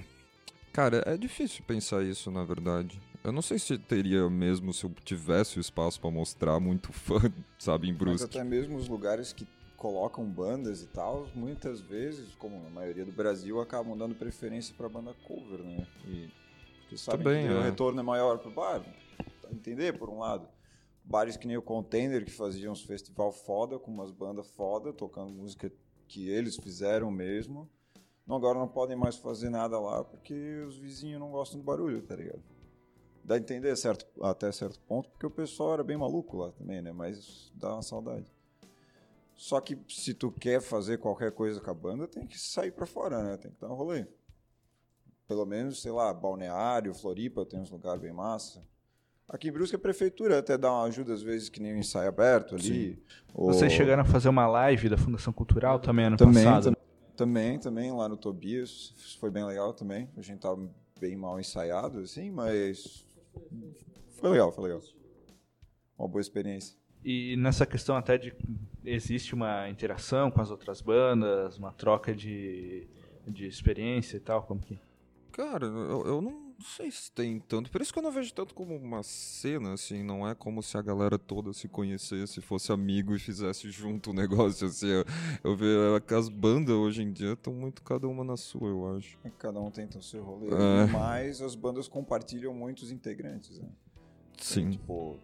Cara, 0.72 1.02
é 1.06 1.16
difícil 1.16 1.62
pensar 1.64 2.02
isso, 2.02 2.30
na 2.30 2.44
verdade. 2.44 3.00
Eu 3.22 3.32
não 3.32 3.40
sei 3.40 3.58
se 3.58 3.78
teria 3.78 4.28
mesmo 4.28 4.72
se 4.74 4.84
eu 4.84 4.92
tivesse 5.04 5.56
o 5.58 5.60
espaço 5.60 6.00
pra 6.00 6.10
mostrar 6.10 6.58
muito 6.60 6.92
fã, 6.92 7.20
sabe, 7.58 7.88
em 7.88 7.92
Mas 7.92 7.98
Brusque. 7.98 8.24
até 8.38 8.44
mesmo 8.44 8.76
os 8.76 8.88
lugares 8.88 9.32
que 9.32 9.46
colocam 9.84 10.24
bandas 10.24 10.80
e 10.80 10.86
tal, 10.86 11.28
muitas 11.34 11.78
vezes, 11.78 12.34
como 12.36 12.58
na 12.58 12.70
maioria 12.70 13.04
do 13.04 13.12
Brasil, 13.12 13.60
acabam 13.60 13.94
dando 13.94 14.14
preferência 14.14 14.74
pra 14.74 14.88
banda 14.88 15.12
cover, 15.28 15.58
né? 15.58 15.86
E, 16.06 16.30
porque 16.80 16.96
sabem 16.96 17.22
Também, 17.22 17.46
que 17.46 17.52
o 17.52 17.58
é. 17.58 17.64
retorno 17.64 18.00
é 18.00 18.02
maior 18.02 18.38
pro 18.38 18.50
bar. 18.50 18.82
Tá 19.42 19.50
entender, 19.52 19.98
por 19.98 20.08
um 20.08 20.20
lado. 20.20 20.48
Bares 21.04 21.36
que 21.36 21.46
nem 21.46 21.58
o 21.58 21.62
Container, 21.62 22.24
que 22.24 22.30
faziam 22.30 22.72
uns 22.72 22.80
festival 22.80 23.30
foda, 23.30 23.78
com 23.78 23.90
umas 23.90 24.10
bandas 24.10 24.48
foda, 24.52 24.90
tocando 24.90 25.28
música 25.28 25.70
que 26.08 26.30
eles 26.30 26.56
fizeram 26.56 27.10
mesmo. 27.10 27.68
Não, 28.26 28.36
agora 28.36 28.58
não 28.58 28.68
podem 28.68 28.96
mais 28.96 29.16
fazer 29.16 29.50
nada 29.50 29.78
lá, 29.78 30.02
porque 30.02 30.64
os 30.66 30.78
vizinhos 30.78 31.20
não 31.20 31.30
gostam 31.30 31.60
do 31.60 31.62
barulho, 31.62 32.00
tá 32.00 32.16
ligado? 32.16 32.42
Dá 33.22 33.34
a 33.34 33.38
entender 33.38 33.76
certo, 33.76 34.06
até 34.22 34.50
certo 34.50 34.80
ponto, 34.88 35.10
porque 35.10 35.26
o 35.26 35.30
pessoal 35.30 35.74
era 35.74 35.84
bem 35.84 35.98
maluco 35.98 36.38
lá 36.38 36.52
também, 36.52 36.80
né? 36.80 36.90
Mas 36.90 37.52
dá 37.54 37.74
uma 37.74 37.82
saudade. 37.82 38.33
Só 39.36 39.60
que 39.60 39.78
se 39.88 40.14
tu 40.14 40.30
quer 40.30 40.60
fazer 40.60 40.98
qualquer 40.98 41.32
coisa 41.32 41.60
com 41.60 41.70
a 41.70 41.74
banda, 41.74 42.06
tem 42.06 42.26
que 42.26 42.38
sair 42.38 42.70
pra 42.70 42.86
fora, 42.86 43.22
né? 43.22 43.36
Tem 43.36 43.50
que 43.50 43.60
dar 43.60 43.68
um 43.68 43.74
rolê. 43.74 44.06
Pelo 45.26 45.44
menos, 45.44 45.82
sei 45.82 45.90
lá, 45.90 46.12
Balneário, 46.12 46.94
Floripa 46.94 47.44
tem 47.44 47.60
uns 47.60 47.70
lugares 47.70 48.00
bem 48.00 48.12
massa. 48.12 48.62
Aqui 49.28 49.48
em 49.48 49.52
Brusque 49.52 49.74
a 49.74 49.78
prefeitura 49.78 50.38
até 50.38 50.56
dá 50.58 50.70
uma 50.70 50.84
ajuda 50.84 51.14
às 51.14 51.22
vezes 51.22 51.48
que 51.48 51.60
nem 51.60 51.74
um 51.74 51.78
ensaio 51.78 52.08
aberto 52.08 52.54
ali. 52.54 53.02
Ou... 53.32 53.46
Vocês 53.52 53.72
chegaram 53.72 54.02
a 54.02 54.04
fazer 54.04 54.28
uma 54.28 54.46
live 54.46 54.88
da 54.88 54.98
Fundação 54.98 55.32
Cultural 55.32 55.78
também 55.80 56.04
ano 56.04 56.16
também, 56.16 56.44
passado? 56.44 56.76
Também, 57.16 57.58
também, 57.58 57.90
lá 57.90 58.08
no 58.08 58.16
Tobias. 58.16 59.16
Foi 59.18 59.30
bem 59.30 59.44
legal 59.44 59.72
também. 59.72 60.10
A 60.16 60.20
gente 60.20 60.40
tava 60.40 60.70
bem 61.00 61.16
mal 61.16 61.40
ensaiado, 61.40 62.00
assim, 62.00 62.30
mas 62.30 63.06
foi 64.10 64.30
legal, 64.30 64.52
foi 64.52 64.64
legal. 64.64 64.82
Uma 65.98 66.08
boa 66.08 66.20
experiência. 66.20 66.76
E 67.04 67.36
nessa 67.36 67.66
questão 67.66 67.96
até 67.96 68.16
de 68.16 68.34
existe 68.84 69.34
uma 69.34 69.68
interação 69.68 70.30
com 70.30 70.40
as 70.40 70.50
outras 70.50 70.80
bandas, 70.80 71.58
uma 71.58 71.72
troca 71.72 72.14
de, 72.14 72.86
de 73.26 73.46
experiência 73.46 74.16
e 74.16 74.20
tal, 74.20 74.42
como 74.42 74.60
que? 74.60 74.78
Cara, 75.32 75.66
eu, 75.66 76.06
eu 76.06 76.22
não 76.22 76.54
sei 76.60 76.90
se 76.90 77.10
tem 77.10 77.40
tanto. 77.40 77.70
Por 77.70 77.80
isso 77.82 77.92
que 77.92 77.98
eu 77.98 78.02
não 78.02 78.12
vejo 78.12 78.32
tanto 78.32 78.54
como 78.54 78.76
uma 78.76 79.02
cena, 79.02 79.72
assim. 79.72 80.02
Não 80.02 80.26
é 80.26 80.34
como 80.34 80.62
se 80.62 80.78
a 80.78 80.82
galera 80.82 81.18
toda 81.18 81.52
se 81.52 81.68
conhecesse, 81.68 82.40
fosse 82.40 82.72
amigo 82.72 83.14
e 83.14 83.18
fizesse 83.18 83.68
junto 83.70 84.10
o 84.10 84.14
negócio, 84.14 84.68
assim. 84.68 84.86
Eu, 84.86 85.04
eu 85.42 85.56
vejo 85.56 86.00
que 86.06 86.14
as 86.14 86.28
bandas 86.28 86.74
hoje 86.74 87.02
em 87.02 87.12
dia 87.12 87.32
estão 87.32 87.52
muito 87.52 87.82
cada 87.82 88.06
uma 88.06 88.22
na 88.22 88.36
sua, 88.36 88.68
eu 88.68 88.96
acho. 88.96 89.18
É 89.24 89.30
cada 89.30 89.60
um 89.60 89.70
tenta 89.70 89.98
o 89.98 90.02
seu 90.02 90.22
rolê. 90.22 90.46
É. 90.46 90.86
Mas 90.86 91.42
as 91.42 91.54
bandas 91.54 91.88
compartilham 91.88 92.54
muitos 92.54 92.92
integrantes, 92.92 93.58
né? 93.58 93.68
Sim. 94.38 94.70
tipo, 94.70 95.18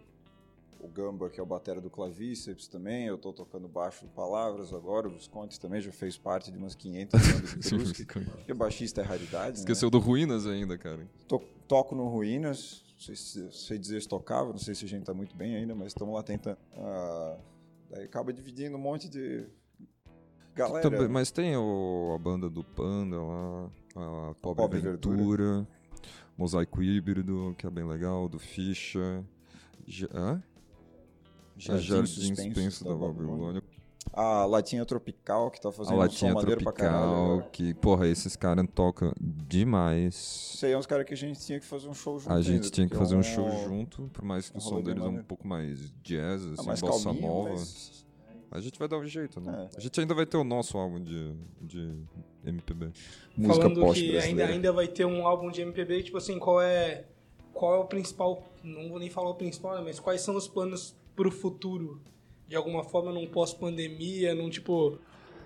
o 0.81 0.87
Gamba, 0.87 1.29
que 1.29 1.39
é 1.39 1.43
o 1.43 1.45
batera 1.45 1.79
do 1.79 1.89
Clavíceps 1.89 2.67
também, 2.67 3.05
eu 3.05 3.15
estou 3.15 3.31
tocando 3.31 3.67
baixo 3.67 4.07
Palavras 4.15 4.73
agora, 4.73 5.07
o 5.07 5.11
Visconti 5.11 5.59
também 5.59 5.79
já 5.79 5.91
fez 5.91 6.17
parte 6.17 6.51
de 6.51 6.57
umas 6.57 6.75
500 6.75 7.19
bandas 7.19 7.49
de 7.51 7.69
Brusque, 7.75 8.05
porque 8.05 8.53
baixista 8.53 9.01
é 9.01 9.03
raridade, 9.03 9.59
Esqueceu 9.59 9.87
né? 9.87 9.91
do 9.91 9.99
Ruínas 9.99 10.47
ainda, 10.47 10.77
cara. 10.77 11.07
To 11.27 11.39
toco 11.67 11.95
no 11.95 12.07
Ruínas, 12.07 12.83
não 12.93 12.99
sei, 12.99 13.15
se, 13.15 13.51
sei 13.51 13.77
dizer 13.77 14.01
se 14.01 14.07
tocava, 14.07 14.49
não 14.49 14.57
sei 14.57 14.73
se 14.73 14.85
a 14.85 14.87
gente 14.87 15.01
está 15.01 15.13
muito 15.13 15.35
bem 15.35 15.55
ainda, 15.55 15.75
mas 15.75 15.87
estamos 15.87 16.13
lá 16.13 16.23
tentando. 16.23 16.57
Ah, 16.75 17.37
daí 17.89 18.05
acaba 18.05 18.33
dividindo 18.33 18.75
um 18.75 18.81
monte 18.81 19.07
de 19.07 19.47
galera. 20.55 20.81
Também, 20.81 21.07
mas 21.07 21.31
tem 21.31 21.55
o, 21.55 22.13
a 22.15 22.17
banda 22.17 22.49
do 22.49 22.63
Panda 22.63 23.21
lá, 23.21 23.69
a 23.95 24.35
Pobre, 24.41 24.63
Pobre 24.63 24.79
Verdura. 24.79 25.67
Mosaico 26.37 26.81
Híbrido, 26.81 27.53
que 27.57 27.67
é 27.67 27.69
bem 27.69 27.83
legal, 27.83 28.27
do 28.27 28.39
Ficha. 28.39 29.23
Hã? 30.13 30.41
Jardim, 31.61 31.83
Jardim 31.83 32.05
Suspenso, 32.07 32.43
Suspenso 32.43 32.83
da, 32.83 32.89
da 32.89 32.95
Babilônia. 32.95 33.63
A 34.13 34.45
Latinha 34.45 34.85
Tropical, 34.85 35.51
que 35.51 35.61
tá 35.61 35.71
fazendo 35.71 35.93
a 35.93 35.99
Latinha 35.99 36.31
um 36.31 36.39
som 36.39 36.45
Tropical, 36.45 36.73
pra 36.73 36.83
caralho. 36.83 37.45
que, 37.51 37.73
porra, 37.75 38.07
esses 38.07 38.35
caras 38.35 38.65
tocam 38.73 39.13
demais. 39.19 40.53
Isso 40.55 40.65
aí 40.65 40.71
é 40.73 40.77
uns 40.77 40.85
caras 40.85 41.05
que 41.05 41.13
a 41.13 41.17
gente 41.17 41.39
tinha 41.39 41.59
que 41.59 41.65
fazer 41.65 41.87
um 41.87 41.93
show 41.93 42.19
junto. 42.19 42.33
A 42.33 42.41
gente 42.41 42.55
ainda, 42.55 42.69
tinha 42.69 42.89
que 42.89 42.95
fazer 42.95 43.15
um, 43.15 43.19
um 43.19 43.23
show 43.23 43.49
junto, 43.63 44.09
por 44.11 44.25
mais 44.25 44.49
que 44.49 44.57
um 44.57 44.59
o 44.59 44.61
som 44.61 44.81
deles 44.81 45.01
é 45.01 45.07
um 45.07 45.23
pouco 45.23 45.47
mais 45.47 45.93
jazz, 46.03 46.45
ah, 46.45 46.53
assim, 46.53 46.67
mais 46.67 46.81
bossa 46.81 47.05
calminho, 47.05 47.27
nova. 47.27 47.49
Mas... 47.51 48.05
A 48.51 48.59
gente 48.59 48.77
vai 48.77 48.87
dar 48.87 48.97
um 48.97 49.05
jeito, 49.05 49.39
né? 49.39 49.69
É. 49.71 49.77
A 49.77 49.79
gente 49.79 49.97
ainda 49.97 50.13
vai 50.13 50.25
ter 50.25 50.35
o 50.35 50.43
nosso 50.43 50.77
álbum 50.77 51.01
de, 51.01 51.33
de 51.61 51.95
MPB. 52.43 52.91
Música 53.37 53.69
Falando 53.69 53.93
que 53.93 54.17
ainda, 54.17 54.45
ainda 54.45 54.73
vai 54.73 54.89
ter 54.89 55.05
um 55.05 55.25
álbum 55.25 55.49
de 55.49 55.61
MPB, 55.61 56.03
tipo 56.03 56.17
assim, 56.17 56.37
qual 56.37 56.61
é, 56.61 57.05
qual 57.53 57.75
é 57.75 57.77
o 57.77 57.85
principal, 57.85 58.43
não 58.61 58.89
vou 58.89 58.99
nem 58.99 59.09
falar 59.09 59.29
o 59.29 59.35
principal, 59.35 59.75
né, 59.75 59.81
mas 59.85 60.01
quais 60.01 60.19
são 60.19 60.35
os 60.35 60.49
planos 60.49 60.99
pro 61.21 61.31
futuro? 61.31 62.01
De 62.47 62.55
alguma 62.55 62.83
forma, 62.83 63.11
num 63.11 63.27
pós-pandemia, 63.27 64.33
num 64.33 64.49
tipo. 64.49 64.97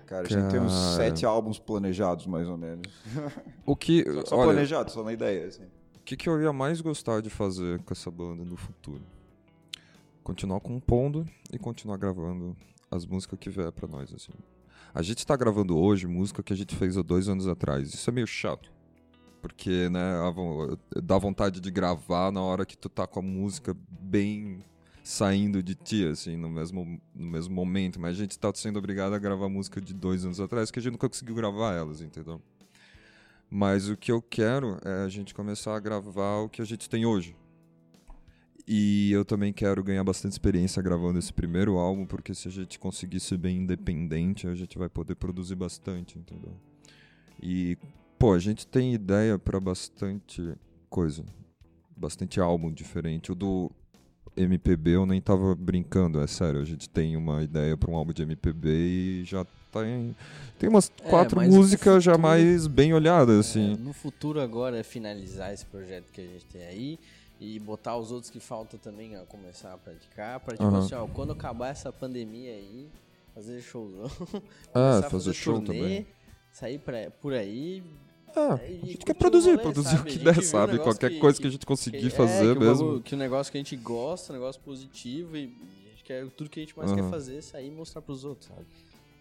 Cara, 0.06 0.26
a 0.26 0.28
gente 0.28 0.38
Cara... 0.38 0.50
tem 0.50 0.60
uns 0.60 0.72
sete 0.72 1.26
álbuns 1.26 1.58
planejados, 1.58 2.26
mais 2.26 2.48
ou 2.48 2.56
menos. 2.56 2.90
O 3.66 3.76
que. 3.76 4.04
Só, 4.24 4.24
só 4.24 4.36
olha, 4.36 4.52
planejados, 4.52 4.94
só 4.94 5.02
na 5.02 5.12
ideia, 5.12 5.46
assim. 5.46 5.64
O 5.64 6.00
que, 6.04 6.16
que 6.16 6.28
eu 6.28 6.40
ia 6.40 6.52
mais 6.52 6.80
gostar 6.80 7.20
de 7.20 7.28
fazer 7.28 7.82
com 7.82 7.92
essa 7.92 8.10
banda 8.10 8.44
no 8.44 8.56
futuro? 8.56 9.02
Continuar 10.22 10.60
compondo 10.60 11.26
e 11.52 11.58
continuar 11.58 11.96
gravando 11.98 12.56
as 12.90 13.04
músicas 13.04 13.38
que 13.38 13.50
vier 13.50 13.70
pra 13.72 13.86
nós, 13.86 14.12
assim. 14.14 14.32
A 14.94 15.02
gente 15.02 15.26
tá 15.26 15.36
gravando 15.36 15.76
hoje 15.76 16.06
música 16.06 16.42
que 16.42 16.52
a 16.52 16.56
gente 16.56 16.74
fez 16.74 16.96
há 16.96 17.02
dois 17.02 17.28
anos 17.28 17.46
atrás. 17.46 17.92
Isso 17.92 18.08
é 18.08 18.12
meio 18.12 18.26
chato. 18.26 18.72
Porque, 19.42 19.88
né, 19.90 20.14
dá 21.02 21.18
vontade 21.18 21.60
de 21.60 21.70
gravar 21.70 22.32
na 22.32 22.40
hora 22.40 22.64
que 22.64 22.78
tu 22.78 22.88
tá 22.88 23.06
com 23.06 23.18
a 23.18 23.22
música 23.22 23.76
bem 23.88 24.64
saindo 25.06 25.62
de 25.62 25.76
ti, 25.76 26.04
assim, 26.04 26.36
no 26.36 26.50
mesmo, 26.50 27.00
no 27.14 27.30
mesmo 27.30 27.54
momento. 27.54 28.00
Mas 28.00 28.16
a 28.16 28.18
gente 28.18 28.36
tá 28.36 28.52
sendo 28.52 28.80
obrigado 28.80 29.14
a 29.14 29.18
gravar 29.20 29.48
música 29.48 29.80
de 29.80 29.94
dois 29.94 30.24
anos 30.24 30.40
atrás, 30.40 30.68
que 30.68 30.80
a 30.80 30.82
gente 30.82 30.94
nunca 30.94 31.08
conseguiu 31.08 31.36
gravar 31.36 31.74
elas, 31.74 32.00
entendeu? 32.00 32.42
Mas 33.48 33.88
o 33.88 33.96
que 33.96 34.10
eu 34.10 34.20
quero 34.20 34.80
é 34.84 35.04
a 35.04 35.08
gente 35.08 35.32
começar 35.32 35.76
a 35.76 35.78
gravar 35.78 36.38
o 36.38 36.48
que 36.48 36.60
a 36.60 36.64
gente 36.64 36.90
tem 36.90 37.06
hoje. 37.06 37.36
E 38.66 39.12
eu 39.12 39.24
também 39.24 39.52
quero 39.52 39.80
ganhar 39.84 40.02
bastante 40.02 40.32
experiência 40.32 40.82
gravando 40.82 41.20
esse 41.20 41.32
primeiro 41.32 41.76
álbum, 41.76 42.04
porque 42.04 42.34
se 42.34 42.48
a 42.48 42.50
gente 42.50 42.76
conseguir 42.76 43.20
ser 43.20 43.38
bem 43.38 43.58
independente, 43.58 44.48
a 44.48 44.56
gente 44.56 44.76
vai 44.76 44.88
poder 44.88 45.14
produzir 45.14 45.54
bastante, 45.54 46.18
entendeu? 46.18 46.52
E, 47.40 47.78
pô, 48.18 48.32
a 48.32 48.40
gente 48.40 48.66
tem 48.66 48.92
ideia 48.92 49.38
para 49.38 49.60
bastante 49.60 50.52
coisa. 50.90 51.24
Bastante 51.96 52.40
álbum 52.40 52.72
diferente. 52.72 53.30
O 53.30 53.36
do 53.36 53.70
MPB 54.36 54.90
eu 54.90 55.06
nem 55.06 55.20
tava 55.20 55.54
brincando, 55.54 56.20
é 56.20 56.26
sério. 56.26 56.60
A 56.60 56.64
gente 56.64 56.88
tem 56.88 57.16
uma 57.16 57.42
ideia 57.42 57.76
para 57.76 57.90
um 57.90 57.94
álbum 57.94 58.12
de 58.12 58.22
MPB 58.22 58.68
e 58.68 59.24
já 59.24 59.44
tem, 59.72 60.14
tá 60.14 60.24
tem 60.58 60.68
umas 60.68 60.90
é, 61.02 61.08
quatro 61.08 61.40
músicas 61.40 62.02
já 62.02 62.16
mais 62.16 62.66
bem 62.66 62.92
olhadas, 62.92 63.38
assim. 63.40 63.74
É, 63.74 63.76
no 63.76 63.92
futuro 63.92 64.40
agora 64.40 64.78
é 64.78 64.82
finalizar 64.82 65.52
esse 65.52 65.64
projeto 65.66 66.10
que 66.12 66.20
a 66.20 66.24
gente 66.24 66.44
tem 66.46 66.62
aí 66.64 66.98
e 67.40 67.58
botar 67.58 67.96
os 67.96 68.10
outros 68.10 68.30
que 68.30 68.40
faltam 68.40 68.78
também 68.78 69.14
a 69.16 69.20
começar 69.26 69.74
a 69.74 69.78
praticar, 69.78 70.40
para 70.40 70.56
tipo 70.56 70.68
uhum. 70.68 70.78
assim, 70.78 70.94
ó, 70.94 71.06
quando 71.06 71.32
acabar 71.32 71.68
essa 71.68 71.92
pandemia 71.92 72.52
aí, 72.52 72.88
fazer 73.34 73.60
showzão. 73.60 74.10
ah, 74.74 75.00
fazer, 75.02 75.10
fazer 75.10 75.32
show 75.34 75.60
turnê, 75.60 75.80
também. 75.80 76.06
Sair 76.50 76.78
pra, 76.78 77.10
por 77.10 77.34
aí, 77.34 77.82
ah, 78.36 78.54
a 78.54 78.86
gente 78.86 78.98
quer 78.98 79.14
produzir, 79.14 79.50
rolê, 79.50 79.62
produzir 79.62 79.96
sabe? 79.96 80.02
o 80.02 80.04
que 80.04 80.18
der, 80.18 80.42
sabe? 80.42 80.78
Qualquer 80.78 81.10
que, 81.10 81.18
coisa 81.18 81.40
que, 81.40 81.46
a 81.46 81.50
gente 81.50 81.64
conseguir 81.64 82.00
que, 82.00 82.10
fazer 82.10 82.50
é, 82.50 82.54
que 82.54 82.60
mesmo. 82.60 82.96
O, 82.96 83.02
que 83.02 83.14
o 83.14 83.18
negócio 83.18 83.50
que 83.50 83.56
a 83.56 83.60
gente 83.60 83.76
gosta, 83.76 84.32
um 84.32 84.36
negócio 84.36 84.60
positivo 84.60 85.36
e 85.36 85.44
a 85.86 85.90
gente 85.90 86.04
quer 86.04 86.26
tudo 86.28 86.50
que 86.50 86.60
a 86.60 86.62
gente 86.62 86.76
mais 86.76 86.90
uhum. 86.90 86.96
quer 86.96 87.10
fazer 87.10 87.38
é 87.38 87.40
sair 87.40 87.68
e 87.68 87.70
mostrar 87.70 88.02
pros 88.02 88.24
outros, 88.24 88.48
sabe? 88.48 88.66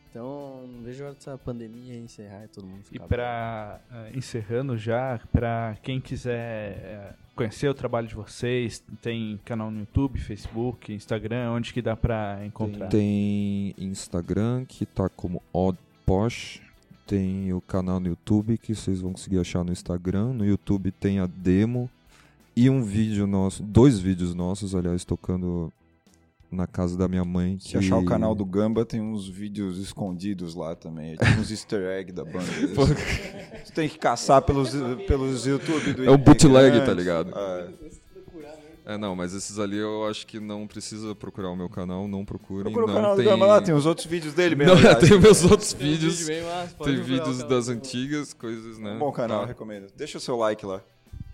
Então, 0.10 0.66
não 0.68 0.82
vejo 0.82 1.04
a 1.04 1.08
hora 1.08 1.16
dessa 1.16 1.38
pandemia 1.38 1.96
encerrar 1.98 2.46
e 2.46 2.48
todo 2.48 2.66
mundo 2.66 2.84
ficar. 2.84 3.04
E 3.04 3.08
para 3.08 3.82
uh, 3.90 3.96
eh, 3.96 4.12
encerrando 4.16 4.78
já, 4.78 5.20
para 5.32 5.78
quem 5.84 6.00
quiser 6.00 7.12
uh, 7.12 7.36
conhecer 7.36 7.68
o 7.68 7.74
trabalho 7.74 8.08
de 8.08 8.16
vocês, 8.16 8.82
tem 9.02 9.38
canal 9.44 9.70
no 9.70 9.80
YouTube, 9.80 10.18
Facebook, 10.20 10.94
Instagram, 10.94 11.52
onde 11.52 11.74
que 11.74 11.82
dá 11.82 11.98
para 11.98 12.46
encontrar? 12.46 12.88
Tem, 12.88 13.74
tem 13.78 13.88
Instagram 13.88 14.64
que 14.66 14.86
tá 14.86 15.10
como 15.10 15.44
Odd 15.54 15.78
Posh 16.06 16.65
tem 17.06 17.54
o 17.54 17.62
canal 17.62 18.00
no 18.00 18.08
YouTube 18.08 18.58
que 18.58 18.74
vocês 18.74 19.02
vão 19.02 19.12
conseguir 19.12 19.40
achar 19.40 19.64
no 19.64 19.72
Instagram. 19.72 20.34
No 20.34 20.46
YouTube 20.46 20.92
tem 20.92 21.20
a 21.20 21.28
demo 21.28 21.90
e 22.56 22.70
um 22.70 22.82
vídeo 22.82 23.28
nosso, 23.28 23.62
dois 23.62 24.00
vídeos 24.00 24.34
nossos, 24.34 24.74
aliás, 24.74 25.04
tocando 25.04 25.72
na 26.50 26.66
casa 26.66 26.98
da 26.98 27.08
minha 27.08 27.26
mãe. 27.26 27.58
Se 27.60 27.78
achar 27.78 27.98
o 27.98 28.06
canal 28.06 28.34
do 28.34 28.46
Gamba, 28.46 28.86
tem 28.86 29.02
uns 29.02 29.28
vídeos 29.28 29.78
escondidos 29.78 30.56
lá 30.56 30.76
também. 30.76 31.18
Tem 31.18 31.40
uns 31.40 31.52
easter 31.52 31.82
egg 31.98 32.12
da 32.12 32.24
banda. 32.24 32.46
Você 32.74 33.74
tem 33.74 33.90
que 33.90 33.98
caçar 33.98 34.42
pelos, 34.42 34.72
pelos 35.06 35.46
YouTube 35.46 35.94
do 35.94 36.06
É 36.06 36.12
um 36.12 36.18
bootleg, 36.18 36.86
tá 36.86 36.94
ligado? 36.94 37.34
É. 37.38 38.05
É, 38.86 38.98
não, 38.98 39.16
mas 39.16 39.34
esses 39.34 39.58
ali 39.58 39.78
eu 39.78 40.06
acho 40.08 40.28
que 40.28 40.40
não 40.40 40.68
precisa 40.68 41.16
procurar 41.16 41.50
o 41.50 41.56
meu 41.56 41.68
canal, 41.68 42.08
não 42.08 42.24
procurem. 42.24 42.72
Procura 42.72 42.86
não 42.86 42.94
o 42.94 42.96
canal 42.96 43.16
tem... 43.16 43.26
do 43.26 43.32
Gama 43.32 43.46
lá, 43.48 43.62
tem 43.62 43.74
os 43.74 43.88
outros 43.88 44.06
vídeos 44.06 44.36
dele 44.36 44.56
mesmo. 44.56 44.76
Não, 44.76 44.96
tem 45.00 45.20
meus 45.20 45.44
outros 45.44 45.74
tem 45.74 45.92
vídeos. 45.92 46.28
Vídeo 46.28 46.46
massa, 46.46 46.76
tem 46.84 47.02
vídeos 47.02 47.44
das 47.44 47.68
antigas, 47.68 48.34
coisas, 48.34 48.78
né? 48.78 48.92
Um 48.92 49.00
bom 49.00 49.12
canal, 49.12 49.42
tá. 49.42 49.48
recomendo. 49.48 49.88
Deixa 49.98 50.20
o 50.20 50.22
seu 50.22 50.36
like 50.38 50.64
lá. 50.64 50.82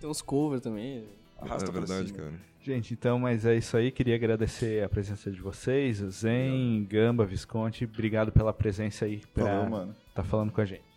Tem 0.00 0.08
uns 0.08 0.22
covers 0.22 0.62
também. 0.62 1.04
Arrasta 1.38 1.68
é 1.68 1.72
verdade, 1.72 2.06
cima. 2.08 2.18
cara. 2.18 2.32
Gente, 2.64 2.94
então, 2.94 3.18
mas 3.18 3.44
é 3.44 3.56
isso 3.56 3.76
aí. 3.76 3.90
Queria 3.90 4.14
agradecer 4.14 4.82
a 4.84 4.88
presença 4.88 5.30
de 5.30 5.40
vocês, 5.40 5.96
Zen, 5.96 6.86
Gamba, 6.88 7.26
Visconti. 7.26 7.84
Obrigado 7.84 8.32
pela 8.32 8.52
presença 8.52 9.04
aí 9.04 9.20
pra 9.34 9.44
Valeu, 9.44 9.70
mano. 9.70 9.96
tá 10.14 10.22
falando 10.22 10.52
com 10.52 10.60
a 10.60 10.64
gente. 10.64 10.91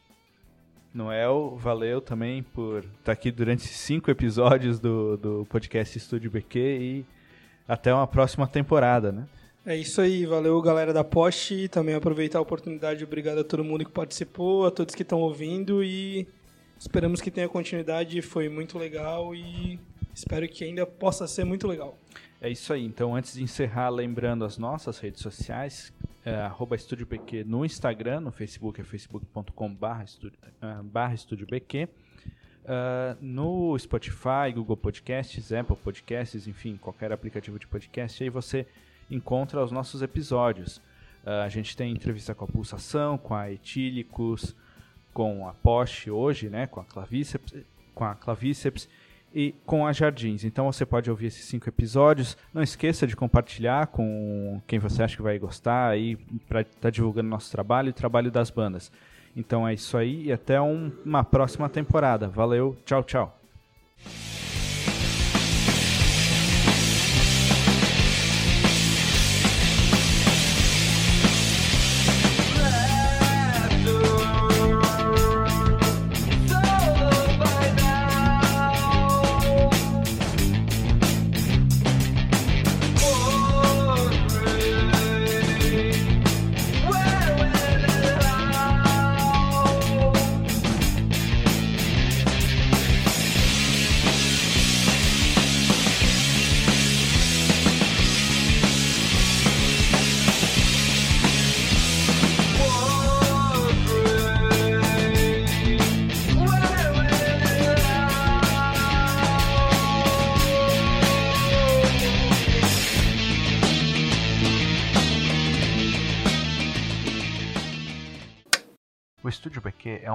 Noel, 0.95 1.57
valeu 1.59 1.99
também 1.99 2.41
por 2.41 2.79
estar 2.79 2.91
tá 3.03 3.11
aqui 3.11 3.29
durante 3.29 3.67
cinco 3.67 4.09
episódios 4.09 4.79
do, 4.79 5.17
do 5.17 5.47
podcast 5.49 5.97
Estúdio 5.97 6.31
BQ 6.31 6.59
e 6.59 7.05
até 7.67 7.93
uma 7.93 8.07
próxima 8.07 8.47
temporada, 8.47 9.11
né? 9.11 9.27
É 9.65 9.75
isso 9.75 9.99
aí, 9.99 10.25
valeu 10.25 10.61
galera 10.61 10.93
da 10.93 11.03
Poste, 11.03 11.67
também 11.67 11.95
aproveitar 11.95 12.39
a 12.39 12.41
oportunidade, 12.41 13.03
obrigado 13.03 13.39
a 13.39 13.43
todo 13.43 13.61
mundo 13.61 13.83
que 13.83 13.91
participou, 13.91 14.65
a 14.65 14.71
todos 14.71 14.95
que 14.95 15.01
estão 15.01 15.19
ouvindo 15.19 15.83
e 15.83 16.25
esperamos 16.79 17.19
que 17.19 17.29
tenha 17.29 17.49
continuidade, 17.49 18.21
foi 18.21 18.47
muito 18.47 18.77
legal 18.77 19.35
e 19.35 19.77
espero 20.13 20.47
que 20.47 20.63
ainda 20.63 20.85
possa 20.85 21.27
ser 21.27 21.43
muito 21.43 21.67
legal. 21.67 21.97
É 22.45 22.49
isso 22.51 22.71
aí, 22.71 22.85
então 22.85 23.15
antes 23.15 23.33
de 23.33 23.41
encerrar, 23.41 23.89
lembrando 23.89 24.45
as 24.45 24.55
nossas 24.55 24.99
redes 24.99 25.19
sociais, 25.19 25.91
é, 26.23 26.35
arroba 26.35 26.75
Estúdio 26.75 27.03
BQ 27.03 27.43
no 27.43 27.65
Instagram, 27.65 28.19
no 28.19 28.31
Facebook 28.31 28.79
é 28.79 28.83
facebook.com 28.83 29.73
barra 29.73 30.03
Estúdio, 30.03 30.37
Estúdio 31.15 31.47
BQ. 31.47 31.85
Uh, 32.65 33.17
no 33.19 33.75
Spotify, 33.79 34.53
Google 34.53 34.77
Podcasts, 34.77 35.51
Apple 35.51 35.75
Podcasts, 35.75 36.47
enfim, 36.47 36.77
qualquer 36.77 37.11
aplicativo 37.11 37.57
de 37.57 37.65
podcast, 37.65 38.23
aí 38.23 38.29
você 38.29 38.67
encontra 39.09 39.63
os 39.63 39.71
nossos 39.71 40.03
episódios. 40.03 40.77
Uh, 41.25 41.41
a 41.43 41.49
gente 41.49 41.75
tem 41.75 41.91
entrevista 41.91 42.35
com 42.35 42.45
a 42.45 42.47
Pulsação, 42.47 43.17
com 43.17 43.33
a 43.33 43.51
Etílicos, 43.51 44.55
com 45.11 45.47
a 45.47 45.53
Porsche 45.55 46.11
hoje, 46.11 46.47
né, 46.47 46.67
com 46.67 46.79
a 46.79 46.85
Clavíceps, 46.85 47.65
com 47.95 48.03
a 48.03 48.13
Clavíceps 48.13 48.87
e 49.35 49.53
com 49.65 49.85
a 49.85 49.91
Jardins. 49.91 50.45
Então 50.45 50.71
você 50.71 50.85
pode 50.85 51.11
ouvir 51.11 51.27
esses 51.27 51.43
cinco 51.43 51.67
episódios. 51.67 52.37
Não 52.53 52.63
esqueça 52.63 53.05
de 53.05 53.17
compartilhar 53.17 53.87
com 53.87 54.61
quem 54.65 54.79
você 54.79 55.03
acha 55.03 55.17
que 55.17 55.21
vai 55.21 55.37
gostar 55.37 55.89
aí 55.89 56.15
para 56.47 56.61
estar 56.61 56.79
tá 56.79 56.89
divulgando 56.89 57.27
nosso 57.27 57.51
trabalho 57.51 57.87
e 57.87 57.89
o 57.89 57.93
trabalho 57.93 58.31
das 58.31 58.49
bandas. 58.49 58.89
Então 59.35 59.67
é 59.67 59.73
isso 59.73 59.97
aí 59.97 60.27
e 60.27 60.31
até 60.31 60.61
um, 60.61 60.89
uma 61.05 61.25
próxima 61.25 61.67
temporada. 61.67 62.29
Valeu, 62.29 62.77
tchau, 62.85 63.03
tchau. 63.03 63.37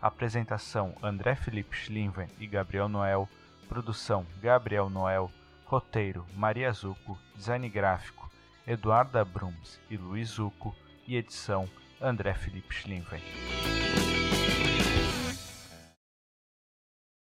Apresentação: 0.00 0.94
André 1.02 1.34
Felipe 1.34 1.76
Schlinven 1.76 2.28
e 2.38 2.46
Gabriel 2.46 2.88
Noel. 2.88 3.28
Produção: 3.68 4.24
Gabriel 4.40 4.88
Noel. 4.88 5.28
Roteiro: 5.64 6.24
Maria 6.36 6.70
Zuco. 6.72 7.18
Design 7.34 7.68
gráfico: 7.68 8.30
Eduarda 8.66 9.22
Brums 9.24 9.80
e 9.90 9.96
Luiz 9.96 10.28
Zuco. 10.28 10.72
E 11.06 11.16
edição: 11.16 11.68
André 12.00 12.32
Felipe 12.34 12.72
Schlinven. 12.72 13.20